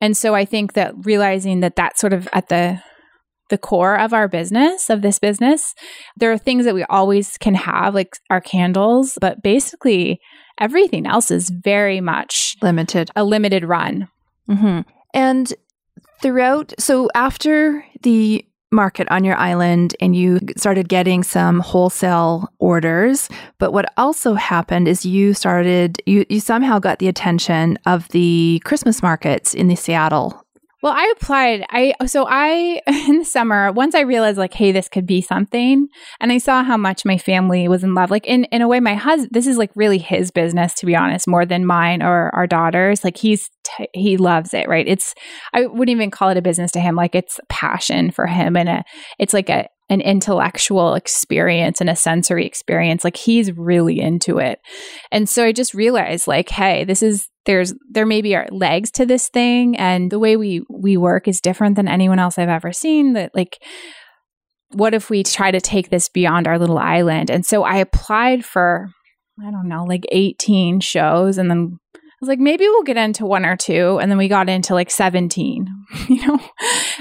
And 0.00 0.16
so 0.16 0.34
I 0.34 0.44
think 0.44 0.72
that 0.74 0.94
realizing 1.04 1.60
that 1.60 1.76
that's 1.76 2.00
sort 2.00 2.12
of 2.12 2.28
at 2.32 2.48
the 2.48 2.80
the 3.50 3.58
core 3.58 3.98
of 3.98 4.12
our 4.14 4.28
business, 4.28 4.88
of 4.88 5.02
this 5.02 5.18
business, 5.18 5.74
there 6.16 6.30
are 6.32 6.38
things 6.38 6.64
that 6.64 6.74
we 6.74 6.84
always 6.84 7.36
can 7.36 7.54
have, 7.54 7.94
like 7.94 8.16
our 8.30 8.40
candles, 8.40 9.18
but 9.20 9.42
basically 9.42 10.20
everything 10.60 11.04
else 11.04 11.32
is 11.32 11.50
very 11.50 12.00
much 12.00 12.56
limited, 12.62 13.10
a 13.16 13.24
limited 13.24 13.64
run. 13.64 14.08
Mm-hmm. 14.48 14.88
And 15.12 15.52
throughout, 16.22 16.72
so 16.78 17.10
after 17.14 17.84
the 18.02 18.44
market 18.72 19.10
on 19.10 19.24
your 19.24 19.36
island 19.36 19.96
and 20.00 20.14
you 20.14 20.38
started 20.56 20.88
getting 20.88 21.22
some 21.22 21.60
wholesale 21.60 22.48
orders. 22.58 23.28
But 23.58 23.72
what 23.72 23.92
also 23.96 24.34
happened 24.34 24.88
is 24.88 25.04
you 25.04 25.34
started, 25.34 26.00
you, 26.06 26.24
you 26.28 26.40
somehow 26.40 26.78
got 26.78 26.98
the 26.98 27.08
attention 27.08 27.78
of 27.86 28.08
the 28.08 28.62
Christmas 28.64 29.02
markets 29.02 29.54
in 29.54 29.68
the 29.68 29.76
Seattle 29.76 30.44
well, 30.82 30.94
I 30.96 31.12
applied. 31.16 31.64
I 31.70 31.94
so 32.06 32.26
I 32.28 32.80
in 32.86 33.18
the 33.18 33.24
summer 33.24 33.70
once 33.72 33.94
I 33.94 34.00
realized 34.00 34.38
like, 34.38 34.54
hey, 34.54 34.72
this 34.72 34.88
could 34.88 35.06
be 35.06 35.20
something, 35.20 35.88
and 36.20 36.32
I 36.32 36.38
saw 36.38 36.62
how 36.62 36.76
much 36.76 37.04
my 37.04 37.18
family 37.18 37.68
was 37.68 37.84
in 37.84 37.94
love. 37.94 38.10
Like 38.10 38.26
in 38.26 38.44
in 38.44 38.62
a 38.62 38.68
way, 38.68 38.80
my 38.80 38.94
husband. 38.94 39.30
This 39.32 39.46
is 39.46 39.58
like 39.58 39.70
really 39.74 39.98
his 39.98 40.30
business, 40.30 40.74
to 40.74 40.86
be 40.86 40.96
honest, 40.96 41.28
more 41.28 41.44
than 41.44 41.66
mine 41.66 42.02
or 42.02 42.34
our 42.34 42.46
daughters. 42.46 43.04
Like 43.04 43.18
he's 43.18 43.50
t- 43.64 43.88
he 43.92 44.16
loves 44.16 44.54
it, 44.54 44.68
right? 44.68 44.86
It's 44.88 45.14
I 45.52 45.66
wouldn't 45.66 45.90
even 45.90 46.10
call 46.10 46.30
it 46.30 46.38
a 46.38 46.42
business 46.42 46.72
to 46.72 46.80
him. 46.80 46.96
Like 46.96 47.14
it's 47.14 47.38
passion 47.48 48.10
for 48.10 48.26
him, 48.26 48.56
and 48.56 48.68
a 48.68 48.84
it's 49.18 49.34
like 49.34 49.50
a 49.50 49.68
an 49.90 50.00
intellectual 50.00 50.94
experience 50.94 51.80
and 51.80 51.90
a 51.90 51.96
sensory 51.96 52.46
experience. 52.46 53.02
Like 53.02 53.16
he's 53.16 53.52
really 53.52 54.00
into 54.00 54.38
it. 54.38 54.60
And 55.10 55.28
so 55.28 55.44
I 55.44 55.52
just 55.52 55.74
realized 55.74 56.28
like, 56.28 56.48
hey, 56.48 56.84
this 56.84 57.02
is 57.02 57.28
there's 57.46 57.74
there 57.90 58.06
maybe 58.06 58.34
are 58.34 58.46
legs 58.50 58.90
to 58.92 59.06
this 59.06 59.28
thing 59.28 59.76
and 59.76 60.10
the 60.10 60.18
way 60.18 60.36
we 60.36 60.62
we 60.68 60.96
work 60.96 61.26
is 61.26 61.40
different 61.40 61.76
than 61.76 61.88
anyone 61.88 62.18
else 62.18 62.38
I've 62.38 62.48
ever 62.48 62.72
seen 62.72 63.14
that 63.14 63.34
like 63.34 63.62
what 64.72 64.94
if 64.94 65.10
we 65.10 65.22
try 65.22 65.50
to 65.50 65.60
take 65.60 65.90
this 65.90 66.08
beyond 66.08 66.46
our 66.46 66.58
little 66.58 66.78
island 66.78 67.30
and 67.30 67.44
so 67.44 67.64
I 67.64 67.76
applied 67.76 68.44
for 68.44 68.90
I 69.40 69.50
don't 69.50 69.68
know 69.68 69.84
like 69.84 70.04
18 70.12 70.80
shows 70.80 71.38
and 71.38 71.50
then 71.50 71.78
I 72.20 72.26
was 72.26 72.28
like, 72.28 72.38
maybe 72.38 72.64
we'll 72.64 72.82
get 72.82 72.98
into 72.98 73.24
one 73.24 73.46
or 73.46 73.56
two. 73.56 73.98
And 73.98 74.10
then 74.10 74.18
we 74.18 74.28
got 74.28 74.50
into 74.50 74.74
like 74.74 74.90
17, 74.90 75.66
you 76.08 76.26
know? 76.26 76.38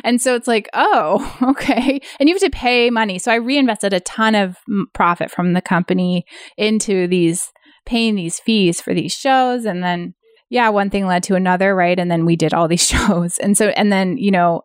And 0.05 0.22
so 0.22 0.34
it's 0.34 0.48
like, 0.48 0.69
oh, 0.74 1.38
okay. 1.43 2.00
And 2.22 2.29
you 2.29 2.36
have 2.36 2.41
to 2.41 2.50
pay 2.50 2.89
money. 2.89 3.19
So 3.19 3.29
I 3.29 3.36
reinvested 3.36 3.91
a 3.91 4.00
ton 4.00 4.34
of 4.34 4.55
profit 4.93 5.29
from 5.29 5.51
the 5.51 5.62
company 5.62 6.24
into 6.58 7.05
these, 7.05 7.51
paying 7.86 8.15
these 8.15 8.39
fees 8.39 8.79
for 8.79 8.93
these 8.93 9.12
shows. 9.12 9.65
And 9.65 9.84
then, 9.84 10.13
yeah, 10.50 10.70
one 10.70 10.89
thing 10.89 11.06
led 11.06 11.24
to 11.24 11.36
another, 11.36 11.75
right? 11.75 12.00
And 12.00 12.10
then 12.10 12.25
we 12.25 12.36
did 12.36 12.53
all 12.53 12.68
these 12.68 12.86
shows. 12.88 13.38
And 13.38 13.58
so, 13.58 13.70
and 13.70 13.91
then, 13.91 14.18
you 14.18 14.32
know, 14.32 14.63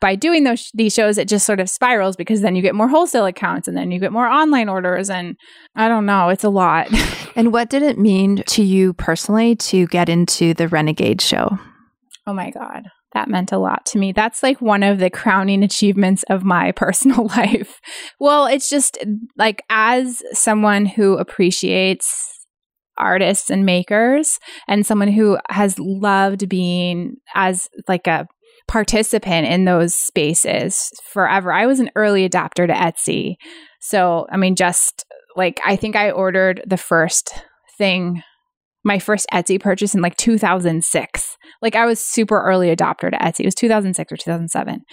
by 0.00 0.14
doing 0.14 0.44
those 0.44 0.70
these 0.74 0.92
shows 0.92 1.18
it 1.18 1.28
just 1.28 1.46
sort 1.46 1.60
of 1.60 1.70
spirals 1.70 2.16
because 2.16 2.42
then 2.42 2.54
you 2.54 2.62
get 2.62 2.74
more 2.74 2.88
wholesale 2.88 3.26
accounts 3.26 3.66
and 3.66 3.76
then 3.76 3.90
you 3.90 3.98
get 3.98 4.12
more 4.12 4.26
online 4.26 4.68
orders 4.68 5.08
and 5.08 5.36
I 5.74 5.88
don't 5.88 6.06
know, 6.06 6.28
it's 6.28 6.44
a 6.44 6.50
lot. 6.50 6.88
and 7.36 7.52
what 7.52 7.70
did 7.70 7.82
it 7.82 7.98
mean 7.98 8.42
to 8.48 8.62
you 8.62 8.92
personally 8.92 9.56
to 9.56 9.86
get 9.86 10.08
into 10.08 10.52
the 10.54 10.68
Renegade 10.68 11.20
show? 11.20 11.58
Oh 12.26 12.34
my 12.34 12.50
god. 12.50 12.84
That 13.14 13.28
meant 13.28 13.52
a 13.52 13.58
lot 13.58 13.86
to 13.86 13.98
me. 13.98 14.12
That's 14.12 14.42
like 14.42 14.60
one 14.60 14.82
of 14.82 14.98
the 14.98 15.08
crowning 15.08 15.62
achievements 15.62 16.24
of 16.24 16.42
my 16.44 16.72
personal 16.76 17.28
life. 17.28 17.80
Well, 18.18 18.46
it's 18.46 18.68
just 18.68 18.98
like 19.36 19.62
as 19.70 20.22
someone 20.32 20.84
who 20.84 21.16
appreciates 21.16 22.33
artists 22.98 23.50
and 23.50 23.64
makers 23.64 24.38
and 24.68 24.86
someone 24.86 25.08
who 25.08 25.38
has 25.48 25.78
loved 25.78 26.48
being 26.48 27.16
as 27.34 27.68
like 27.88 28.06
a 28.06 28.26
participant 28.66 29.46
in 29.46 29.64
those 29.64 29.94
spaces 29.94 30.90
forever. 31.12 31.52
I 31.52 31.66
was 31.66 31.80
an 31.80 31.90
early 31.96 32.28
adopter 32.28 32.66
to 32.66 32.72
Etsy. 32.72 33.36
So, 33.80 34.26
I 34.30 34.36
mean, 34.36 34.56
just 34.56 35.04
like 35.36 35.60
I 35.64 35.76
think 35.76 35.96
I 35.96 36.10
ordered 36.10 36.62
the 36.66 36.76
first 36.76 37.34
thing, 37.76 38.22
my 38.84 38.98
first 38.98 39.26
Etsy 39.32 39.60
purchase 39.60 39.94
in 39.94 40.02
like 40.02 40.16
2006. 40.16 41.36
Like 41.62 41.74
I 41.74 41.86
was 41.86 41.98
super 41.98 42.40
early 42.42 42.74
adopter 42.74 43.10
to 43.10 43.16
Etsy. 43.16 43.40
It 43.40 43.46
was 43.46 43.54
2006 43.54 44.12
or 44.12 44.16
2007. 44.16 44.84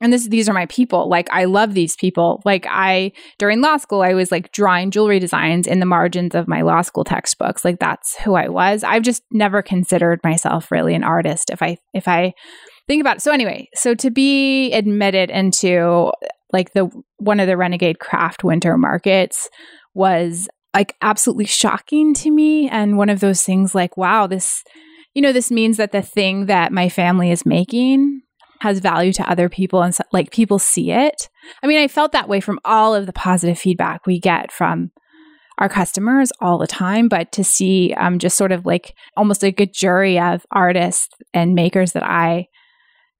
And 0.00 0.12
this 0.12 0.28
these 0.28 0.48
are 0.48 0.54
my 0.54 0.66
people. 0.66 1.08
Like 1.08 1.28
I 1.30 1.44
love 1.44 1.74
these 1.74 1.94
people. 1.96 2.42
Like 2.44 2.66
I 2.68 3.12
during 3.38 3.60
law 3.60 3.76
school 3.76 4.02
I 4.02 4.14
was 4.14 4.32
like 4.32 4.50
drawing 4.52 4.90
jewelry 4.90 5.18
designs 5.18 5.66
in 5.66 5.80
the 5.80 5.86
margins 5.86 6.34
of 6.34 6.48
my 6.48 6.62
law 6.62 6.82
school 6.82 7.04
textbooks. 7.04 7.64
Like 7.64 7.78
that's 7.78 8.16
who 8.20 8.34
I 8.34 8.48
was. 8.48 8.82
I've 8.82 9.02
just 9.02 9.22
never 9.30 9.62
considered 9.62 10.20
myself 10.24 10.70
really 10.70 10.94
an 10.94 11.04
artist. 11.04 11.50
If 11.50 11.62
I 11.62 11.76
if 11.92 12.08
I 12.08 12.32
think 12.86 13.00
about 13.00 13.16
it. 13.16 13.22
So 13.22 13.32
anyway, 13.32 13.68
so 13.74 13.94
to 13.94 14.10
be 14.10 14.72
admitted 14.72 15.30
into 15.30 16.12
like 16.52 16.72
the 16.72 16.90
one 17.18 17.40
of 17.40 17.46
the 17.46 17.56
renegade 17.56 17.98
craft 17.98 18.44
winter 18.44 18.78
markets 18.78 19.48
was 19.94 20.48
like 20.74 20.96
absolutely 21.00 21.46
shocking 21.46 22.12
to 22.14 22.30
me 22.30 22.68
and 22.68 22.98
one 22.98 23.08
of 23.08 23.20
those 23.20 23.42
things 23.42 23.74
like 23.74 23.96
wow 23.96 24.26
this 24.26 24.62
you 25.14 25.22
know 25.22 25.32
this 25.32 25.50
means 25.50 25.76
that 25.76 25.92
the 25.92 26.02
thing 26.02 26.46
that 26.46 26.72
my 26.72 26.88
family 26.88 27.30
is 27.30 27.46
making 27.46 28.20
has 28.60 28.80
value 28.80 29.12
to 29.12 29.30
other 29.30 29.48
people 29.48 29.82
and 29.82 29.94
so, 29.94 30.02
like 30.12 30.30
people 30.30 30.58
see 30.58 30.90
it. 30.90 31.28
I 31.62 31.66
mean 31.66 31.78
i 31.78 31.88
felt 31.88 32.12
that 32.12 32.28
way 32.28 32.40
from 32.40 32.58
all 32.64 32.94
of 32.94 33.06
the 33.06 33.12
positive 33.12 33.58
feedback 33.58 34.06
we 34.06 34.18
get 34.18 34.50
from 34.50 34.90
our 35.58 35.68
customers 35.68 36.32
all 36.40 36.58
the 36.58 36.66
time 36.66 37.08
but 37.08 37.30
to 37.32 37.44
see 37.44 37.94
um, 37.96 38.18
just 38.18 38.36
sort 38.36 38.50
of 38.50 38.66
like 38.66 38.94
almost 39.16 39.42
like 39.42 39.60
a 39.60 39.66
jury 39.66 40.18
of 40.18 40.44
artists 40.50 41.08
and 41.32 41.54
makers 41.54 41.92
that 41.92 42.02
i 42.02 42.48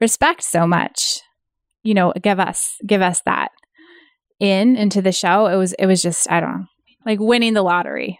respect 0.00 0.42
so 0.42 0.66
much 0.66 1.20
you 1.84 1.94
know 1.94 2.12
give 2.20 2.40
us 2.40 2.76
give 2.84 3.02
us 3.02 3.23
that 3.25 3.52
in 4.40 4.74
into 4.74 5.00
the 5.00 5.12
show 5.12 5.46
it 5.46 5.57
was 5.57 5.74
it 5.74 5.87
was 5.87 6.02
just 6.02 6.29
i 6.29 6.40
don't 6.40 6.59
know 6.59 6.66
like 7.05 7.19
winning 7.21 7.55
the 7.55 7.62
lottery 7.62 8.19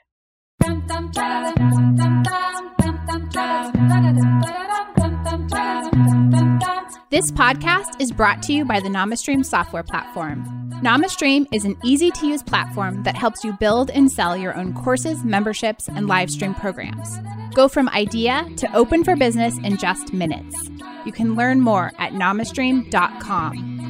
this 7.11 7.31
podcast 7.31 8.01
is 8.01 8.11
brought 8.11 8.43
to 8.43 8.53
you 8.53 8.65
by 8.65 8.81
the 8.81 8.89
NamaStream 8.89 9.45
software 9.45 9.83
platform. 9.83 10.45
NamaStream 10.83 11.47
is 11.53 11.65
an 11.65 11.77
easy 11.85 12.11
to 12.11 12.27
use 12.27 12.43
platform 12.43 13.03
that 13.05 13.17
helps 13.17 13.45
you 13.45 13.53
build 13.55 13.91
and 13.91 14.11
sell 14.11 14.37
your 14.37 14.57
own 14.57 14.75
courses, 14.75 15.25
memberships, 15.25 15.89
and 15.89 16.09
live 16.09 16.31
stream 16.31 16.55
programs. 16.55 17.19
Go 17.55 17.69
from 17.69 17.89
idea 17.91 18.47
to 18.57 18.77
open 18.77 19.05
for 19.05 19.17
business 19.17 19.57
in 19.59 19.77
just 19.79 20.13
minutes. 20.13 20.71
You 21.07 21.13
can 21.13 21.37
learn 21.37 21.61
more 21.61 21.93
at 21.99 22.13
namastream.com. 22.13 23.85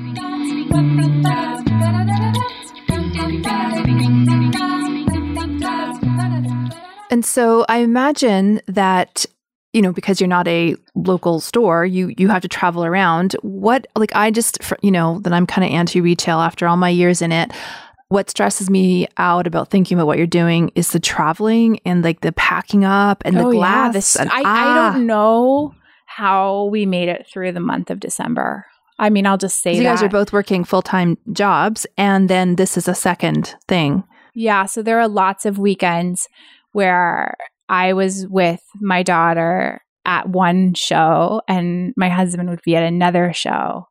And 7.14 7.24
so 7.24 7.64
I 7.68 7.76
imagine 7.76 8.60
that 8.66 9.24
you 9.72 9.80
know 9.80 9.92
because 9.92 10.20
you're 10.20 10.26
not 10.26 10.48
a 10.48 10.74
local 10.96 11.38
store 11.38 11.86
you 11.86 12.12
you 12.18 12.26
have 12.28 12.42
to 12.42 12.48
travel 12.48 12.84
around 12.84 13.34
what 13.42 13.86
like 13.96 14.14
i 14.14 14.30
just 14.30 14.58
you 14.82 14.90
know 14.90 15.20
that 15.20 15.32
i'm 15.32 15.46
kind 15.46 15.64
of 15.64 15.70
anti 15.72 16.00
retail 16.00 16.38
after 16.38 16.68
all 16.68 16.76
my 16.76 16.88
years 16.88 17.20
in 17.20 17.32
it 17.32 17.50
what 18.08 18.30
stresses 18.30 18.68
me 18.68 19.06
out 19.16 19.46
about 19.46 19.70
thinking 19.70 19.96
about 19.96 20.08
what 20.08 20.18
you're 20.18 20.26
doing 20.26 20.72
is 20.74 20.90
the 20.90 20.98
traveling 20.98 21.78
and 21.84 22.02
like 22.02 22.20
the 22.20 22.32
packing 22.32 22.84
up 22.84 23.22
and 23.24 23.36
the 23.36 23.44
oh, 23.44 23.52
glass. 23.52 23.86
Yeah, 23.86 23.92
this, 23.92 24.16
and, 24.16 24.30
I, 24.30 24.42
ah. 24.44 24.90
I 24.90 24.92
don't 24.92 25.06
know 25.06 25.74
how 26.06 26.64
we 26.66 26.84
made 26.86 27.08
it 27.08 27.26
through 27.32 27.52
the 27.52 27.60
month 27.60 27.90
of 27.90 27.98
December. 27.98 28.66
I 29.00 29.10
mean, 29.10 29.26
I'll 29.26 29.38
just 29.38 29.62
say 29.62 29.74
you 29.74 29.82
guys 29.82 30.02
are 30.02 30.08
both 30.08 30.32
working 30.32 30.62
full 30.62 30.82
time 30.82 31.18
jobs, 31.32 31.86
and 31.96 32.28
then 32.30 32.54
this 32.54 32.76
is 32.76 32.86
a 32.86 32.94
second 32.94 33.56
thing. 33.66 34.04
Yeah, 34.34 34.66
so 34.66 34.82
there 34.82 35.00
are 35.00 35.08
lots 35.08 35.46
of 35.46 35.58
weekends 35.58 36.28
where 36.74 37.34
I 37.68 37.94
was 37.94 38.26
with 38.28 38.60
my 38.80 39.02
daughter 39.02 39.80
at 40.04 40.28
one 40.28 40.74
show, 40.74 41.40
and 41.48 41.94
my 41.96 42.10
husband 42.10 42.50
would 42.50 42.60
be 42.64 42.76
at 42.76 42.82
another 42.82 43.32
show. 43.32 43.86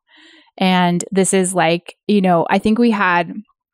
And 0.56 1.04
this 1.10 1.34
is 1.34 1.54
like, 1.54 1.96
you 2.06 2.20
know, 2.20 2.46
I 2.48 2.58
think 2.58 2.78
we 2.78 2.92
had 2.92 3.32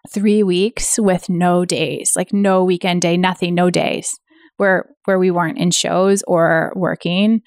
three 0.09 0.43
weeks 0.43 0.99
with 0.99 1.29
no 1.29 1.67
days, 1.67 2.13
like 2.17 2.33
no 2.33 2.65
weekend 2.65 3.03
day, 3.03 3.19
nothing, 3.19 3.55
no 3.55 3.69
days 3.69 4.19
where 4.57 4.91
where 5.07 5.19
we 5.19 5.31
weren't 5.31 5.59
in 5.59 5.71
shows 5.71 6.23
or 6.27 6.73
working 6.77 7.41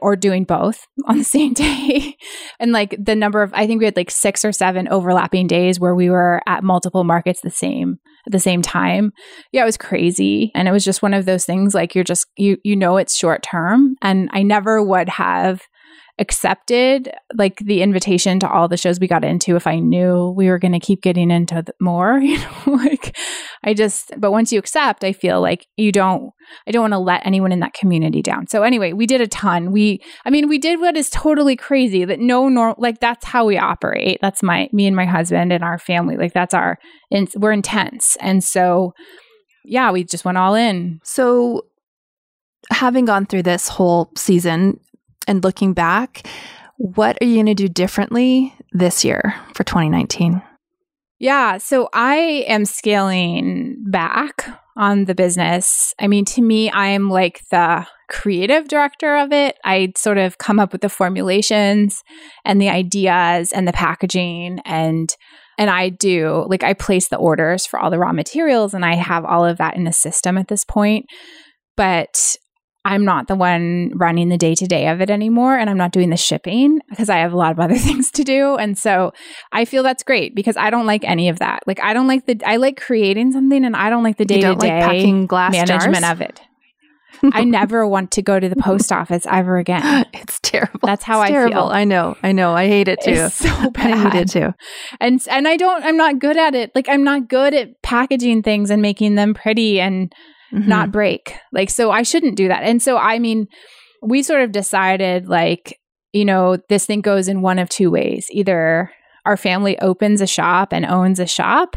or 0.00 0.16
doing 0.16 0.44
both 0.44 0.86
on 1.06 1.18
the 1.18 1.24
same 1.24 1.52
day. 1.52 2.16
and 2.58 2.72
like 2.72 2.96
the 2.98 3.14
number 3.14 3.42
of 3.42 3.52
I 3.54 3.66
think 3.66 3.80
we 3.80 3.84
had 3.84 3.96
like 3.96 4.10
6 4.10 4.44
or 4.44 4.52
7 4.52 4.88
overlapping 4.88 5.46
days 5.46 5.80
where 5.80 5.94
we 5.94 6.10
were 6.10 6.40
at 6.46 6.64
multiple 6.64 7.04
markets 7.04 7.40
the 7.40 7.50
same 7.50 7.98
at 8.26 8.32
the 8.32 8.40
same 8.40 8.62
time. 8.62 9.12
Yeah, 9.52 9.62
it 9.62 9.66
was 9.66 9.76
crazy 9.76 10.50
and 10.54 10.68
it 10.68 10.72
was 10.72 10.84
just 10.84 11.02
one 11.02 11.14
of 11.14 11.24
those 11.24 11.44
things 11.44 11.74
like 11.74 11.94
you're 11.94 12.04
just 12.04 12.26
you 12.36 12.58
you 12.64 12.76
know 12.76 12.96
it's 12.96 13.16
short 13.16 13.42
term 13.42 13.96
and 14.02 14.28
I 14.32 14.42
never 14.42 14.82
would 14.82 15.08
have 15.08 15.62
accepted 16.18 17.10
like 17.34 17.58
the 17.58 17.82
invitation 17.82 18.40
to 18.40 18.50
all 18.50 18.66
the 18.66 18.76
shows 18.76 18.98
we 18.98 19.06
got 19.06 19.24
into 19.24 19.54
if 19.54 19.66
I 19.66 19.78
knew 19.78 20.34
we 20.36 20.48
were 20.48 20.58
going 20.58 20.72
to 20.72 20.80
keep 20.80 21.00
getting 21.00 21.30
into 21.30 21.64
more, 21.80 22.18
you 22.22 22.38
know, 22.38 22.72
like 22.72 23.16
I 23.64 23.74
just 23.74 24.12
but 24.18 24.32
once 24.32 24.52
you 24.52 24.58
accept, 24.58 25.04
I 25.04 25.12
feel 25.12 25.40
like 25.40 25.66
you 25.76 25.92
don't 25.92 26.32
I 26.66 26.70
don't 26.70 26.82
want 26.82 26.94
to 26.94 26.98
let 26.98 27.26
anyone 27.26 27.52
in 27.52 27.60
that 27.60 27.74
community 27.74 28.22
down. 28.22 28.46
So 28.48 28.62
anyway, 28.62 28.92
we 28.92 29.06
did 29.06 29.20
a 29.20 29.28
ton. 29.28 29.70
We 29.70 30.02
I 30.24 30.30
mean, 30.30 30.48
we 30.48 30.58
did 30.58 30.80
what 30.80 30.96
is 30.96 31.10
totally 31.10 31.56
crazy 31.56 32.04
that 32.04 32.20
no 32.20 32.48
normal 32.48 32.76
like 32.78 33.00
that's 33.00 33.24
how 33.24 33.44
we 33.44 33.58
operate. 33.58 34.18
That's 34.20 34.42
my 34.42 34.68
me 34.72 34.86
and 34.86 34.96
my 34.96 35.06
husband 35.06 35.52
and 35.52 35.62
our 35.62 35.78
family. 35.78 36.16
Like 36.16 36.32
that's 36.32 36.54
our 36.54 36.78
in, 37.10 37.28
we're 37.36 37.52
intense. 37.52 38.16
And 38.20 38.42
so 38.42 38.92
yeah, 39.64 39.92
we 39.92 40.04
just 40.04 40.24
went 40.24 40.38
all 40.38 40.54
in. 40.54 41.00
So 41.04 41.66
having 42.70 43.04
gone 43.04 43.26
through 43.26 43.44
this 43.44 43.68
whole 43.68 44.10
season, 44.16 44.80
and 45.28 45.44
looking 45.44 45.74
back, 45.74 46.26
what 46.76 47.18
are 47.20 47.26
you 47.26 47.36
going 47.36 47.46
to 47.46 47.54
do 47.54 47.68
differently 47.68 48.54
this 48.72 49.04
year 49.04 49.34
for 49.54 49.62
2019? 49.64 50.42
Yeah, 51.20 51.58
so 51.58 51.88
I 51.92 52.44
am 52.46 52.64
scaling 52.64 53.76
back 53.90 54.48
on 54.76 55.06
the 55.06 55.14
business. 55.14 55.92
I 55.98 56.06
mean, 56.06 56.24
to 56.26 56.40
me, 56.40 56.70
I 56.70 56.86
am 56.88 57.10
like 57.10 57.40
the 57.50 57.84
creative 58.08 58.68
director 58.68 59.16
of 59.16 59.32
it. 59.32 59.58
I 59.64 59.92
sort 59.96 60.18
of 60.18 60.38
come 60.38 60.60
up 60.60 60.72
with 60.72 60.80
the 60.80 60.88
formulations 60.88 62.02
and 62.44 62.60
the 62.60 62.68
ideas 62.68 63.52
and 63.52 63.68
the 63.68 63.72
packaging 63.72 64.60
and 64.64 65.14
and 65.58 65.70
I 65.70 65.88
do 65.88 66.46
like 66.48 66.62
I 66.62 66.72
place 66.72 67.08
the 67.08 67.16
orders 67.16 67.66
for 67.66 67.80
all 67.80 67.90
the 67.90 67.98
raw 67.98 68.12
materials 68.12 68.72
and 68.72 68.84
I 68.84 68.94
have 68.94 69.24
all 69.24 69.44
of 69.44 69.58
that 69.58 69.76
in 69.76 69.88
a 69.88 69.92
system 69.92 70.38
at 70.38 70.46
this 70.46 70.64
point. 70.64 71.06
But 71.76 72.36
I'm 72.88 73.04
not 73.04 73.28
the 73.28 73.34
one 73.36 73.92
running 73.94 74.28
the 74.30 74.38
day 74.38 74.54
to 74.54 74.66
day 74.66 74.88
of 74.88 75.00
it 75.00 75.10
anymore. 75.10 75.56
And 75.58 75.68
I'm 75.68 75.76
not 75.76 75.92
doing 75.92 76.10
the 76.10 76.16
shipping 76.16 76.80
because 76.88 77.08
I 77.10 77.18
have 77.18 77.32
a 77.32 77.36
lot 77.36 77.52
of 77.52 77.60
other 77.64 77.76
things 77.76 78.10
to 78.12 78.24
do. 78.24 78.56
And 78.56 78.78
so 78.78 79.12
I 79.52 79.64
feel 79.64 79.82
that's 79.82 80.02
great 80.02 80.34
because 80.34 80.56
I 80.56 80.70
don't 80.70 80.86
like 80.86 81.04
any 81.04 81.28
of 81.28 81.38
that. 81.38 81.62
Like, 81.66 81.80
I 81.80 81.92
don't 81.94 82.06
like 82.08 82.26
the, 82.26 82.40
I 82.46 82.56
like 82.56 82.80
creating 82.80 83.32
something 83.32 83.64
and 83.64 83.76
I 83.76 83.90
don't 83.90 84.02
like 84.02 84.16
the 84.16 84.24
day 84.24 84.40
to 84.40 84.54
day 84.54 84.68
management 84.70 85.96
jars? 86.04 86.12
of 86.12 86.20
it. 86.22 86.40
I 87.32 87.42
never 87.44 87.86
want 87.86 88.12
to 88.12 88.22
go 88.22 88.38
to 88.38 88.48
the 88.48 88.56
post 88.56 88.92
office 88.92 89.26
ever 89.26 89.58
again. 89.58 90.06
It's 90.14 90.38
terrible. 90.40 90.80
That's 90.84 91.04
how 91.04 91.20
It's 91.22 91.30
I 91.30 91.32
terrible. 91.32 91.54
feel. 91.68 91.68
I 91.72 91.84
know. 91.84 92.16
I 92.22 92.32
know. 92.32 92.54
I 92.54 92.68
hate 92.68 92.88
it 92.88 93.00
too. 93.02 93.10
It's 93.10 93.34
so 93.34 93.48
I 93.52 93.68
bad. 93.70 94.12
hate 94.12 94.20
it 94.22 94.30
too. 94.30 94.54
and 95.00 95.20
and 95.28 95.46
I 95.48 95.56
don't 95.56 95.82
I'm 95.84 95.96
not 95.96 96.18
good 96.20 96.36
at 96.36 96.54
it. 96.54 96.70
Like 96.74 96.88
I'm 96.88 97.02
not 97.04 97.28
good 97.28 97.54
at 97.54 97.82
packaging 97.82 98.42
things 98.42 98.70
and 98.70 98.80
making 98.80 99.16
them 99.16 99.34
pretty 99.34 99.80
and 99.80 100.12
Mhm. 100.52 100.66
not 100.66 100.92
break. 100.92 101.34
Like 101.52 101.70
so 101.70 101.90
I 101.90 102.02
shouldn't 102.02 102.36
do 102.36 102.48
that. 102.48 102.62
And 102.62 102.82
so 102.82 102.96
I 102.96 103.18
mean 103.18 103.46
we 104.02 104.22
sort 104.22 104.42
of 104.42 104.52
decided 104.52 105.28
like 105.28 105.78
you 106.12 106.24
know 106.24 106.56
this 106.68 106.86
thing 106.86 107.00
goes 107.00 107.28
in 107.28 107.42
one 107.42 107.58
of 107.58 107.68
two 107.68 107.90
ways. 107.90 108.26
Either 108.30 108.90
our 109.26 109.36
family 109.36 109.78
opens 109.80 110.20
a 110.20 110.26
shop 110.26 110.72
and 110.72 110.86
owns 110.86 111.20
a 111.20 111.26
shop 111.26 111.76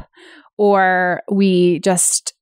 or 0.57 1.21
we 1.29 1.79
just 1.79 2.33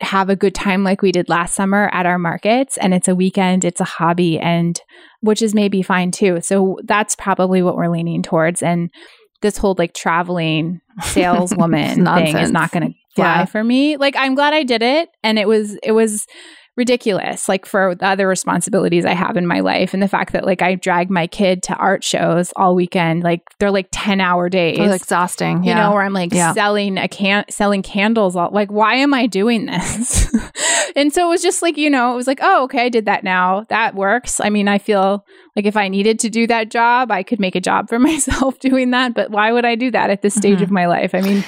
have 0.00 0.30
a 0.30 0.36
good 0.36 0.54
time 0.54 0.84
like 0.84 1.02
we 1.02 1.10
did 1.10 1.28
last 1.28 1.54
summer 1.54 1.88
at 1.92 2.06
our 2.06 2.18
markets 2.18 2.76
and 2.76 2.94
it's 2.94 3.08
a 3.08 3.14
weekend, 3.16 3.64
it's 3.64 3.80
a 3.80 3.84
hobby 3.84 4.38
and 4.38 4.80
which 5.20 5.42
is 5.42 5.54
maybe 5.54 5.82
fine 5.82 6.10
too. 6.10 6.40
So 6.40 6.78
that's 6.84 7.16
probably 7.16 7.62
what 7.62 7.74
we're 7.76 7.88
leaning 7.88 8.22
towards 8.22 8.62
and 8.62 8.90
this 9.40 9.56
whole 9.56 9.74
like 9.78 9.94
traveling 9.94 10.80
saleswoman 11.02 12.04
thing 12.04 12.36
is 12.36 12.50
not 12.50 12.70
going 12.70 12.88
to 12.88 12.94
fly 13.18 13.38
Yeah. 13.40 13.44
for 13.44 13.62
me. 13.64 13.96
Like 13.96 14.14
I'm 14.16 14.34
glad 14.34 14.54
I 14.54 14.62
did 14.62 14.82
it 14.82 15.08
and 15.22 15.38
it 15.38 15.46
was 15.48 15.76
it 15.82 15.92
was 15.92 16.26
ridiculous 16.76 17.48
like 17.48 17.66
for 17.66 17.96
the 17.96 18.06
other 18.06 18.28
responsibilities 18.28 19.04
I 19.04 19.12
have 19.12 19.36
in 19.36 19.48
my 19.48 19.58
life 19.58 19.94
and 19.94 20.00
the 20.00 20.06
fact 20.06 20.32
that 20.32 20.46
like 20.46 20.62
I 20.62 20.76
drag 20.76 21.10
my 21.10 21.26
kid 21.26 21.60
to 21.64 21.74
art 21.74 22.04
shows 22.04 22.52
all 22.54 22.76
weekend 22.76 23.24
like 23.24 23.40
they're 23.58 23.72
like 23.72 23.88
10 23.90 24.20
hour 24.20 24.48
days. 24.48 24.78
It's 24.78 24.94
exhausting. 25.02 25.64
you 25.64 25.70
yeah. 25.70 25.82
know, 25.82 25.92
where 25.92 26.02
I'm 26.02 26.12
like 26.12 26.32
Yeah. 26.32 26.52
selling 26.52 26.96
a 26.96 27.08
can 27.08 27.44
selling 27.50 27.82
candles 27.82 28.36
all 28.36 28.50
like 28.52 28.70
why 28.70 28.94
am 28.94 29.12
I 29.12 29.26
doing 29.26 29.66
this? 29.66 30.32
and 30.96 31.12
so 31.12 31.26
it 31.26 31.28
was 31.30 31.42
just 31.42 31.62
like, 31.62 31.76
you 31.76 31.90
know, 31.90 32.12
it 32.12 32.16
was 32.16 32.28
like, 32.28 32.38
oh, 32.42 32.62
okay, 32.64 32.84
I 32.84 32.88
did 32.90 33.06
that 33.06 33.24
now. 33.24 33.64
That 33.70 33.96
works. 33.96 34.38
I 34.38 34.48
mean, 34.48 34.68
I 34.68 34.78
feel 34.78 35.24
like 35.56 35.66
if 35.66 35.76
I 35.76 35.88
needed 35.88 36.20
to 36.20 36.30
do 36.30 36.46
that 36.46 36.70
job, 36.70 37.10
I 37.10 37.24
could 37.24 37.40
make 37.40 37.56
a 37.56 37.60
job 37.60 37.88
for 37.88 37.98
myself 38.10 38.60
doing 38.60 38.92
that, 38.92 39.14
but 39.14 39.32
why 39.32 39.50
would 39.50 39.64
I 39.64 39.74
do 39.74 39.90
that 39.90 40.10
at 40.10 40.22
this 40.22 40.34
stage 40.36 40.60
Mhm. 40.60 40.62
of 40.62 40.70
my 40.70 40.86
life? 40.86 41.12
I 41.12 41.22
mean, 41.22 41.42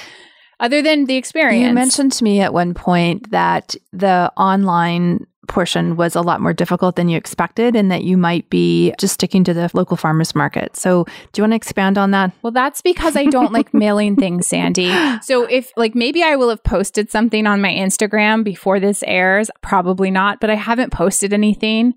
other 0.60 0.82
than 0.82 1.06
the 1.06 1.16
experience. 1.16 1.66
You 1.66 1.74
mentioned 1.74 2.12
to 2.12 2.24
me 2.24 2.40
at 2.40 2.52
one 2.52 2.74
point 2.74 3.30
that 3.30 3.74
the 3.92 4.30
online 4.36 5.26
portion 5.48 5.96
was 5.96 6.14
a 6.14 6.20
lot 6.20 6.40
more 6.40 6.52
difficult 6.52 6.94
than 6.94 7.08
you 7.08 7.16
expected 7.16 7.74
and 7.74 7.90
that 7.90 8.04
you 8.04 8.16
might 8.16 8.48
be 8.50 8.94
just 9.00 9.14
sticking 9.14 9.42
to 9.42 9.52
the 9.52 9.68
local 9.74 9.96
farmers 9.96 10.32
market. 10.32 10.76
So, 10.76 11.04
do 11.32 11.40
you 11.40 11.42
want 11.42 11.52
to 11.52 11.56
expand 11.56 11.98
on 11.98 12.12
that? 12.12 12.30
Well, 12.42 12.52
that's 12.52 12.80
because 12.82 13.16
I 13.16 13.24
don't 13.24 13.52
like 13.52 13.74
mailing 13.74 14.14
things, 14.14 14.46
Sandy. 14.46 14.92
So 15.22 15.44
if 15.44 15.72
like 15.76 15.94
maybe 15.96 16.22
I 16.22 16.36
will 16.36 16.50
have 16.50 16.62
posted 16.62 17.10
something 17.10 17.46
on 17.48 17.60
my 17.60 17.70
Instagram 17.70 18.44
before 18.44 18.78
this 18.78 19.02
airs, 19.06 19.50
probably 19.60 20.10
not, 20.10 20.40
but 20.40 20.50
I 20.50 20.54
haven't 20.54 20.92
posted 20.92 21.32
anything 21.32 21.94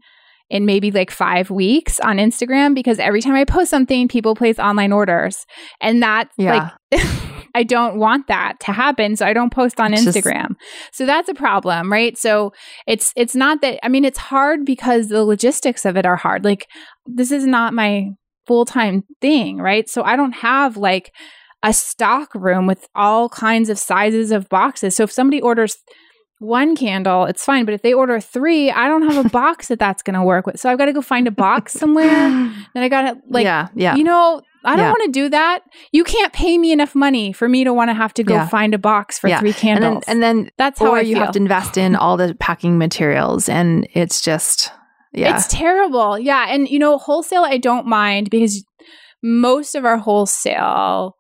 in 0.49 0.65
maybe 0.65 0.89
like 0.89 1.11
5 1.11 1.51
weeks 1.51 1.99
on 1.99 2.17
Instagram 2.17 2.73
because 2.73 2.97
every 2.99 3.21
time 3.21 3.35
I 3.35 3.45
post 3.45 3.69
something 3.69 4.07
people 4.07 4.35
place 4.35 4.57
online 4.57 4.91
orders. 4.91 5.45
And 5.79 6.01
that's 6.01 6.33
Yeah. 6.37 6.71
like 6.91 7.01
I 7.55 7.63
don't 7.63 7.97
want 7.97 8.27
that 8.27 8.59
to 8.61 8.71
happen, 8.71 9.15
so 9.15 9.25
I 9.25 9.33
don't 9.33 9.51
post 9.53 9.79
on 9.79 9.93
It's 9.93 10.03
just- 10.03 10.17
Instagram. 10.17 10.55
so 10.91 11.05
that's 11.05 11.29
a 11.29 11.33
problem, 11.33 11.91
right? 11.91 12.17
So 12.17 12.51
it's 12.87 13.13
it's 13.15 13.35
not 13.35 13.61
that 13.61 13.79
I 13.85 13.89
mean 13.89 14.05
it's 14.05 14.17
hard 14.17 14.65
because 14.65 15.09
the 15.09 15.23
logistics 15.23 15.85
of 15.85 15.95
it 15.97 16.05
are 16.05 16.15
hard. 16.15 16.43
Like 16.43 16.67
this 17.05 17.31
is 17.31 17.45
not 17.45 17.73
my 17.73 18.09
full-time 18.47 19.03
thing, 19.21 19.57
right? 19.57 19.87
So 19.87 20.03
I 20.03 20.15
don't 20.15 20.33
have 20.33 20.75
like 20.77 21.13
a 21.63 21.71
stock 21.71 22.33
room 22.35 22.67
with 22.67 22.85
all 22.93 23.29
kinds 23.29 23.69
of 23.69 23.79
sizes 23.79 24.31
of 24.31 24.49
boxes. 24.49 24.95
So 24.95 25.03
if 25.03 25.11
somebody 25.13 25.39
orders 25.39 25.77
one 26.43 26.75
candle, 26.75 27.25
it's 27.25 27.43
fine. 27.43 27.65
But 27.65 27.73
if 27.73 27.81
they 27.81 27.93
order 27.93 28.19
three, 28.19 28.69
I 28.71 28.87
don't 28.87 29.09
have 29.09 29.25
a 29.25 29.29
box 29.41 29.67
that 29.69 29.79
that's 29.79 30.03
going 30.03 30.13
to 30.15 30.23
work 30.23 30.45
with. 30.45 30.59
So 30.59 30.69
I've 30.69 30.77
got 30.77 30.85
to 30.85 30.93
go 30.93 31.01
find 31.01 31.27
a 31.27 31.31
box 31.31 31.73
somewhere. 31.73 32.09
Then 32.73 32.83
I 32.83 32.89
got 32.89 33.01
to 33.03 33.17
like, 33.29 33.43
yeah, 33.43 33.67
yeah. 33.75 33.95
you 33.95 34.03
know, 34.03 34.41
I 34.65 34.75
don't 34.75 34.85
Yeah. 34.85 34.91
want 34.91 35.03
to 35.05 35.11
do 35.11 35.29
that. 35.29 35.59
You 35.91 36.03
can't 36.03 36.33
pay 36.33 36.57
me 36.57 36.71
enough 36.71 36.95
money 36.95 37.33
for 37.33 37.47
me 37.49 37.63
to 37.63 37.73
want 37.73 37.89
to 37.89 37.93
have 37.93 38.13
to 38.15 38.23
go 38.23 38.33
Yeah. 38.35 38.47
find 38.47 38.73
a 38.73 38.77
box 38.79 39.19
for 39.19 39.27
Yeah. 39.27 39.39
three 39.39 39.49
and 39.49 39.57
candles. 39.57 40.03
then, 40.07 40.15
and 40.15 40.23
then 40.23 40.49
that's 40.57 40.79
how 40.79 40.95
you 40.95 41.15
feel. 41.15 41.23
have 41.25 41.33
to 41.33 41.39
invest 41.39 41.77
in 41.77 41.95
all 41.95 42.17
the 42.17 42.35
packing 42.39 42.77
materials 42.77 43.47
and 43.49 43.87
it's 43.93 44.21
just 44.21 44.71
yeah. 45.15 45.35
It's 45.35 45.47
terrible. 45.47 46.17
Yeah. 46.17 46.47
And, 46.49 46.67
you 46.67 46.79
know, 46.79 46.97
wholesale, 46.97 47.43
I 47.43 47.57
don't 47.59 47.85
mind 47.85 48.31
because 48.31 48.65
most 49.21 49.75
of 49.75 49.85
our 49.85 49.97
wholesale 49.97 51.15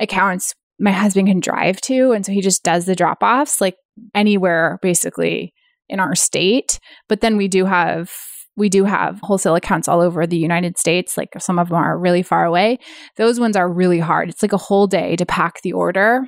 accounts, 0.00 0.52
my 0.78 0.92
husband 0.92 1.28
can 1.28 1.40
drive 1.40 1.80
to. 1.82 2.12
And 2.12 2.24
so 2.24 2.32
he 2.32 2.40
just 2.40 2.62
does 2.62 2.86
the 2.86 2.94
drop 2.94 3.22
offs 3.22 3.60
like 3.60 3.76
anywhere 4.14 4.78
basically 4.82 5.52
in 5.88 6.00
our 6.00 6.14
state. 6.14 6.78
But 7.08 7.20
then 7.20 7.36
we 7.36 7.48
do 7.48 7.64
have. 7.64 8.12
We 8.58 8.70
do 8.70 8.84
have 8.84 9.20
wholesale 9.22 9.54
accounts 9.54 9.86
all 9.86 10.00
over 10.00 10.26
the 10.26 10.38
United 10.38 10.78
States. 10.78 11.18
Like 11.18 11.28
some 11.38 11.58
of 11.58 11.68
them 11.68 11.76
are 11.76 11.98
really 11.98 12.22
far 12.22 12.46
away. 12.46 12.78
Those 13.18 13.38
ones 13.38 13.54
are 13.54 13.70
really 13.70 13.98
hard. 13.98 14.30
It's 14.30 14.40
like 14.40 14.54
a 14.54 14.56
whole 14.56 14.86
day 14.86 15.14
to 15.16 15.26
pack 15.26 15.60
the 15.60 15.74
order. 15.74 16.22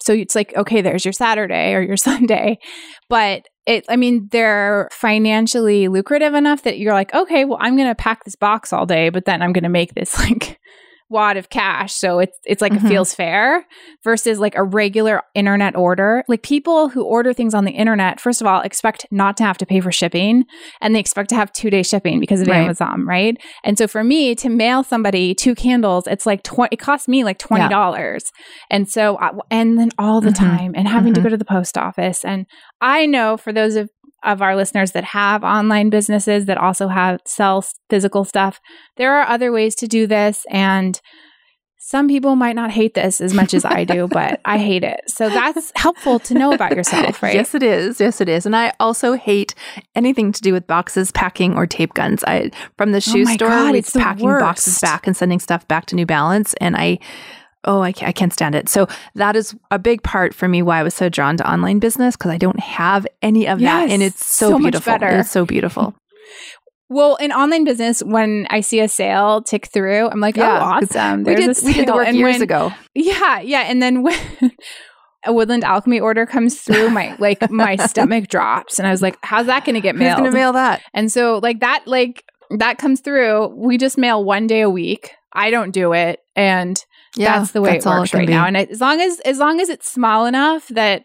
So 0.00 0.14
it's 0.14 0.34
like, 0.34 0.56
okay, 0.56 0.80
there's 0.80 1.04
your 1.04 1.12
Saturday 1.12 1.74
or 1.74 1.82
your 1.82 1.96
Sunday. 1.98 2.58
But 3.10 3.42
it, 3.66 3.84
I 3.90 3.96
mean, 3.96 4.28
they're 4.32 4.88
financially 4.90 5.88
lucrative 5.88 6.32
enough 6.32 6.62
that 6.62 6.78
you're 6.78 6.94
like, 6.94 7.12
okay, 7.12 7.44
well, 7.44 7.58
I'm 7.60 7.76
going 7.76 7.88
to 7.88 7.94
pack 7.94 8.24
this 8.24 8.34
box 8.34 8.72
all 8.72 8.86
day, 8.86 9.10
but 9.10 9.26
then 9.26 9.42
I'm 9.42 9.52
going 9.52 9.64
to 9.64 9.68
make 9.68 9.92
this 9.92 10.18
like 10.30 10.58
wad 11.10 11.36
of 11.36 11.48
cash. 11.50 11.94
So 11.94 12.18
it's, 12.18 12.36
it's 12.44 12.60
like 12.60 12.72
Mhm. 12.72 12.84
it 12.84 12.88
feels 12.88 13.14
fair 13.14 13.64
versus 14.04 14.38
like 14.38 14.54
a 14.56 14.62
regular 14.62 15.22
internet 15.34 15.74
order. 15.76 16.22
Like 16.28 16.42
people 16.42 16.88
who 16.90 17.02
order 17.02 17.32
things 17.32 17.54
on 17.54 17.64
the 17.64 17.70
internet, 17.72 18.20
first 18.20 18.40
of 18.40 18.46
all, 18.46 18.60
expect 18.60 19.06
not 19.10 19.36
to 19.38 19.44
have 19.44 19.56
to 19.58 19.66
pay 19.66 19.80
for 19.80 19.90
shipping 19.90 20.44
and 20.80 20.94
they 20.94 21.00
expect 21.00 21.30
to 21.30 21.34
have 21.34 21.52
two 21.52 21.70
day 21.70 21.82
shipping 21.82 22.20
because 22.20 22.40
of 22.42 22.48
Right. 22.48 22.58
Amazon, 22.62 23.06
right? 23.06 23.36
And 23.64 23.78
so 23.78 23.86
for 23.88 24.04
me 24.04 24.34
to 24.36 24.48
mail 24.48 24.82
somebody 24.84 25.34
two 25.34 25.54
candles, 25.54 26.06
it's 26.06 26.26
like, 26.26 26.42
tw- 26.42 26.70
it 26.70 26.78
costs 26.78 27.08
me 27.08 27.24
like 27.24 27.38
$20. 27.38 28.22
And 28.70 28.88
so, 28.88 29.16
I, 29.18 29.30
and 29.50 29.78
then 29.78 29.90
all 29.98 30.20
the 30.20 30.30
Mhm. 30.30 30.34
time 30.38 30.72
and 30.74 30.86
having 30.88 31.14
to 31.14 31.20
Mhm. 31.20 31.24
go 31.24 31.28
to 31.30 31.36
the 31.36 31.44
post 31.44 31.78
office. 31.78 32.24
And 32.24 32.46
I 32.80 33.06
know 33.06 33.36
for 33.36 33.52
those 33.52 33.76
of, 33.76 33.88
of 34.24 34.42
our 34.42 34.56
listeners 34.56 34.92
that 34.92 35.04
have 35.04 35.44
online 35.44 35.90
businesses 35.90 36.46
that 36.46 36.58
also 36.58 36.88
have 36.88 37.20
sell 37.24 37.64
physical 37.88 38.24
stuff, 38.24 38.60
there 38.96 39.14
are 39.14 39.26
other 39.26 39.52
ways 39.52 39.74
to 39.76 39.86
do 39.86 40.06
this. 40.06 40.44
And 40.50 41.00
some 41.80 42.06
people 42.06 42.36
might 42.36 42.54
not 42.54 42.70
hate 42.70 42.92
this 42.92 43.18
as 43.18 43.32
much 43.32 43.54
as 43.54 43.64
I 43.64 43.84
do, 43.84 44.08
but 44.12 44.42
I 44.44 44.58
hate 44.58 44.84
it. 44.84 45.00
So 45.06 45.30
that's 45.30 45.72
helpful 45.76 46.18
to 46.18 46.34
know 46.34 46.52
about 46.52 46.76
yourself, 46.76 47.22
right? 47.22 47.34
Yes, 47.34 47.54
it 47.54 47.62
is. 47.62 47.98
Yes, 47.98 48.20
it 48.20 48.28
is. 48.28 48.44
And 48.44 48.54
I 48.54 48.74
also 48.78 49.14
hate 49.14 49.54
anything 49.94 50.30
to 50.32 50.42
do 50.42 50.52
with 50.52 50.66
boxes, 50.66 51.10
packing, 51.12 51.56
or 51.56 51.66
tape 51.66 51.94
guns. 51.94 52.22
I 52.24 52.50
from 52.76 52.92
the 52.92 52.98
oh 52.98 53.00
shoe 53.00 53.24
Oh 53.26 53.32
store, 53.32 53.48
God, 53.48 53.74
it's 53.74 53.92
packing 53.92 54.28
boxes 54.28 54.78
back 54.80 55.06
and 55.06 55.16
sending 55.16 55.40
stuff 55.40 55.66
back 55.66 55.86
to 55.86 55.96
New 55.96 56.06
Balance, 56.06 56.52
and 56.60 56.76
I. 56.76 56.98
Oh, 57.64 57.80
I 57.82 57.92
can't, 57.92 58.08
I 58.08 58.12
can't 58.12 58.32
stand 58.32 58.54
it. 58.54 58.68
So 58.68 58.86
that 59.16 59.34
is 59.36 59.54
a 59.70 59.78
big 59.78 60.02
part 60.02 60.34
for 60.34 60.46
me 60.48 60.62
why 60.62 60.78
I 60.78 60.82
was 60.82 60.94
so 60.94 61.08
drawn 61.08 61.36
to 61.38 61.50
online 61.50 61.80
business 61.80 62.16
because 62.16 62.30
I 62.30 62.38
don't 62.38 62.60
have 62.60 63.06
any 63.20 63.46
of 63.48 63.58
that, 63.58 63.82
Yes, 63.88 63.90
and 63.92 64.02
it's 64.02 64.24
so, 64.24 64.50
so 64.50 64.58
much 64.58 64.72
beautiful. 64.72 64.92
better. 64.92 65.08
It's 65.18 65.30
so 65.30 65.44
beautiful. 65.44 65.94
Well, 66.90 67.16
in 67.16 67.32
online 67.32 67.64
business, 67.64 68.02
when 68.02 68.46
I 68.48 68.60
see 68.62 68.80
a 68.80 68.88
sale 68.88 69.42
tick 69.42 69.66
through, 69.66 70.08
I'm 70.08 70.20
like, 70.20 70.38
oh, 70.38 70.40
Yeah, 70.40 70.58
oh, 70.58 70.62
awesome. 70.82 71.22
we 71.22 71.34
did 71.34 71.54
we 71.62 71.74
did 71.74 71.86
the 71.86 71.92
work 71.92 72.08
And 72.08 72.16
years 72.16 72.36
when- 72.36 72.42
ago. 72.42 72.72
Yeah, 72.94 73.40
yeah. 73.40 73.60
And 73.68 73.82
then 73.82 74.02
when 74.02 74.18
a 75.26 75.32
Woodland 75.34 75.64
Alchemy 75.64 76.00
order 76.00 76.24
comes 76.24 76.58
through, 76.62 76.88
my 76.88 77.14
like 77.18 77.50
my 77.50 77.76
stomach 77.76 78.28
drops, 78.30 78.78
and 78.78 78.88
I 78.88 78.90
was 78.90 79.02
like, 79.02 79.18
"How's 79.22 79.44
that 79.46 79.66
going 79.66 79.74
to 79.74 79.82
get 79.82 79.96
Who's 79.96 80.00
mailed?" 80.00 80.18
going 80.20 80.30
to 80.30 80.34
mail 80.34 80.54
that? 80.54 80.80
and 80.94 81.12
so, 81.12 81.40
like 81.42 81.60
that, 81.60 81.82
like 81.86 82.24
that 82.56 82.78
comes 82.78 83.00
through. 83.00 83.48
We 83.48 83.76
just 83.76 83.98
mail 83.98 84.24
one 84.24 84.46
day 84.46 84.62
a 84.62 84.70
week. 84.70 85.10
I 85.34 85.50
don't 85.50 85.72
do 85.72 85.92
it, 85.92 86.20
and 86.36 86.82
Yeah, 87.16 87.38
that's 87.38 87.52
the 87.52 87.60
way 87.62 87.72
that's 87.72 87.86
it 87.86 87.88
works 87.88 88.10
can 88.10 88.18
right 88.20 88.26
be. 88.26 88.32
now. 88.32 88.46
And 88.46 88.56
as 88.56 88.80
long 88.80 89.00
as 89.00 89.20
as 89.20 89.38
long 89.38 89.60
as 89.60 89.68
it's 89.68 89.90
small 89.90 90.26
enough 90.26 90.68
that 90.68 91.04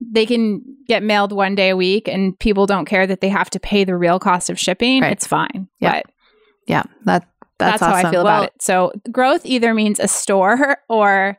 they 0.00 0.24
can 0.26 0.62
get 0.88 1.02
mailed 1.02 1.32
one 1.32 1.54
day 1.54 1.70
a 1.70 1.76
week, 1.76 2.08
and 2.08 2.38
people 2.38 2.66
don't 2.66 2.86
care 2.86 3.06
that 3.06 3.20
they 3.20 3.28
have 3.28 3.50
to 3.50 3.60
pay 3.60 3.84
the 3.84 3.96
real 3.96 4.18
cost 4.18 4.48
of 4.50 4.58
shipping, 4.58 5.02
Right. 5.02 5.12
it's 5.12 5.26
fine. 5.26 5.68
Yeah. 5.80 5.92
But 5.92 6.06
yeah, 6.66 6.82
that 7.04 7.26
that's, 7.58 7.80
that's, 7.80 7.82
how 7.82 7.94
I 8.08 8.10
feel 8.10 8.24
Well, 8.24 8.42
about 8.42 8.44
it. 8.44 8.52
So 8.62 8.92
growth 9.12 9.44
either 9.44 9.74
means 9.74 10.00
a 10.00 10.08
store 10.08 10.78
or 10.88 11.36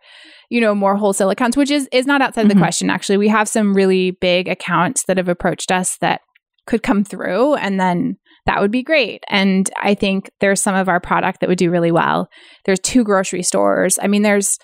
you 0.49 0.61
know 0.61 0.75
more 0.75 0.95
wholesale 0.95 1.29
accounts, 1.31 1.57
which 1.57 1.71
is 1.71 1.87
is 1.91 2.05
not 2.05 2.21
outside 2.21 2.45
Mhm. 2.45 2.49
the 2.49 2.55
question. 2.59 2.89
Actually, 2.89 3.17
we 3.17 3.29
have 3.29 3.47
some 3.47 3.73
really 3.73 4.11
big 4.11 4.47
accounts 4.47 5.03
that 5.05 5.17
have 5.17 5.29
approached 5.29 5.71
us 5.71 5.97
that 5.97 6.21
could 6.67 6.83
come 6.83 7.03
through, 7.03 7.55
and 7.55 7.79
then 7.79 8.17
that 8.45 8.59
would 8.61 8.71
be 8.71 8.83
great. 8.83 9.23
And 9.29 9.69
I 9.81 9.93
think 9.93 10.29
there's 10.39 10.61
some 10.61 10.75
of 10.75 10.89
our 10.89 10.99
product 10.99 11.39
that 11.41 11.49
would 11.49 11.57
do 11.59 11.69
really 11.71 11.91
well. 11.91 12.27
There's 12.65 12.79
two 12.79 13.03
grocery 13.03 13.43
stores. 13.43 13.99
I 14.01 14.07
mean, 14.07 14.21
there's 14.23 14.57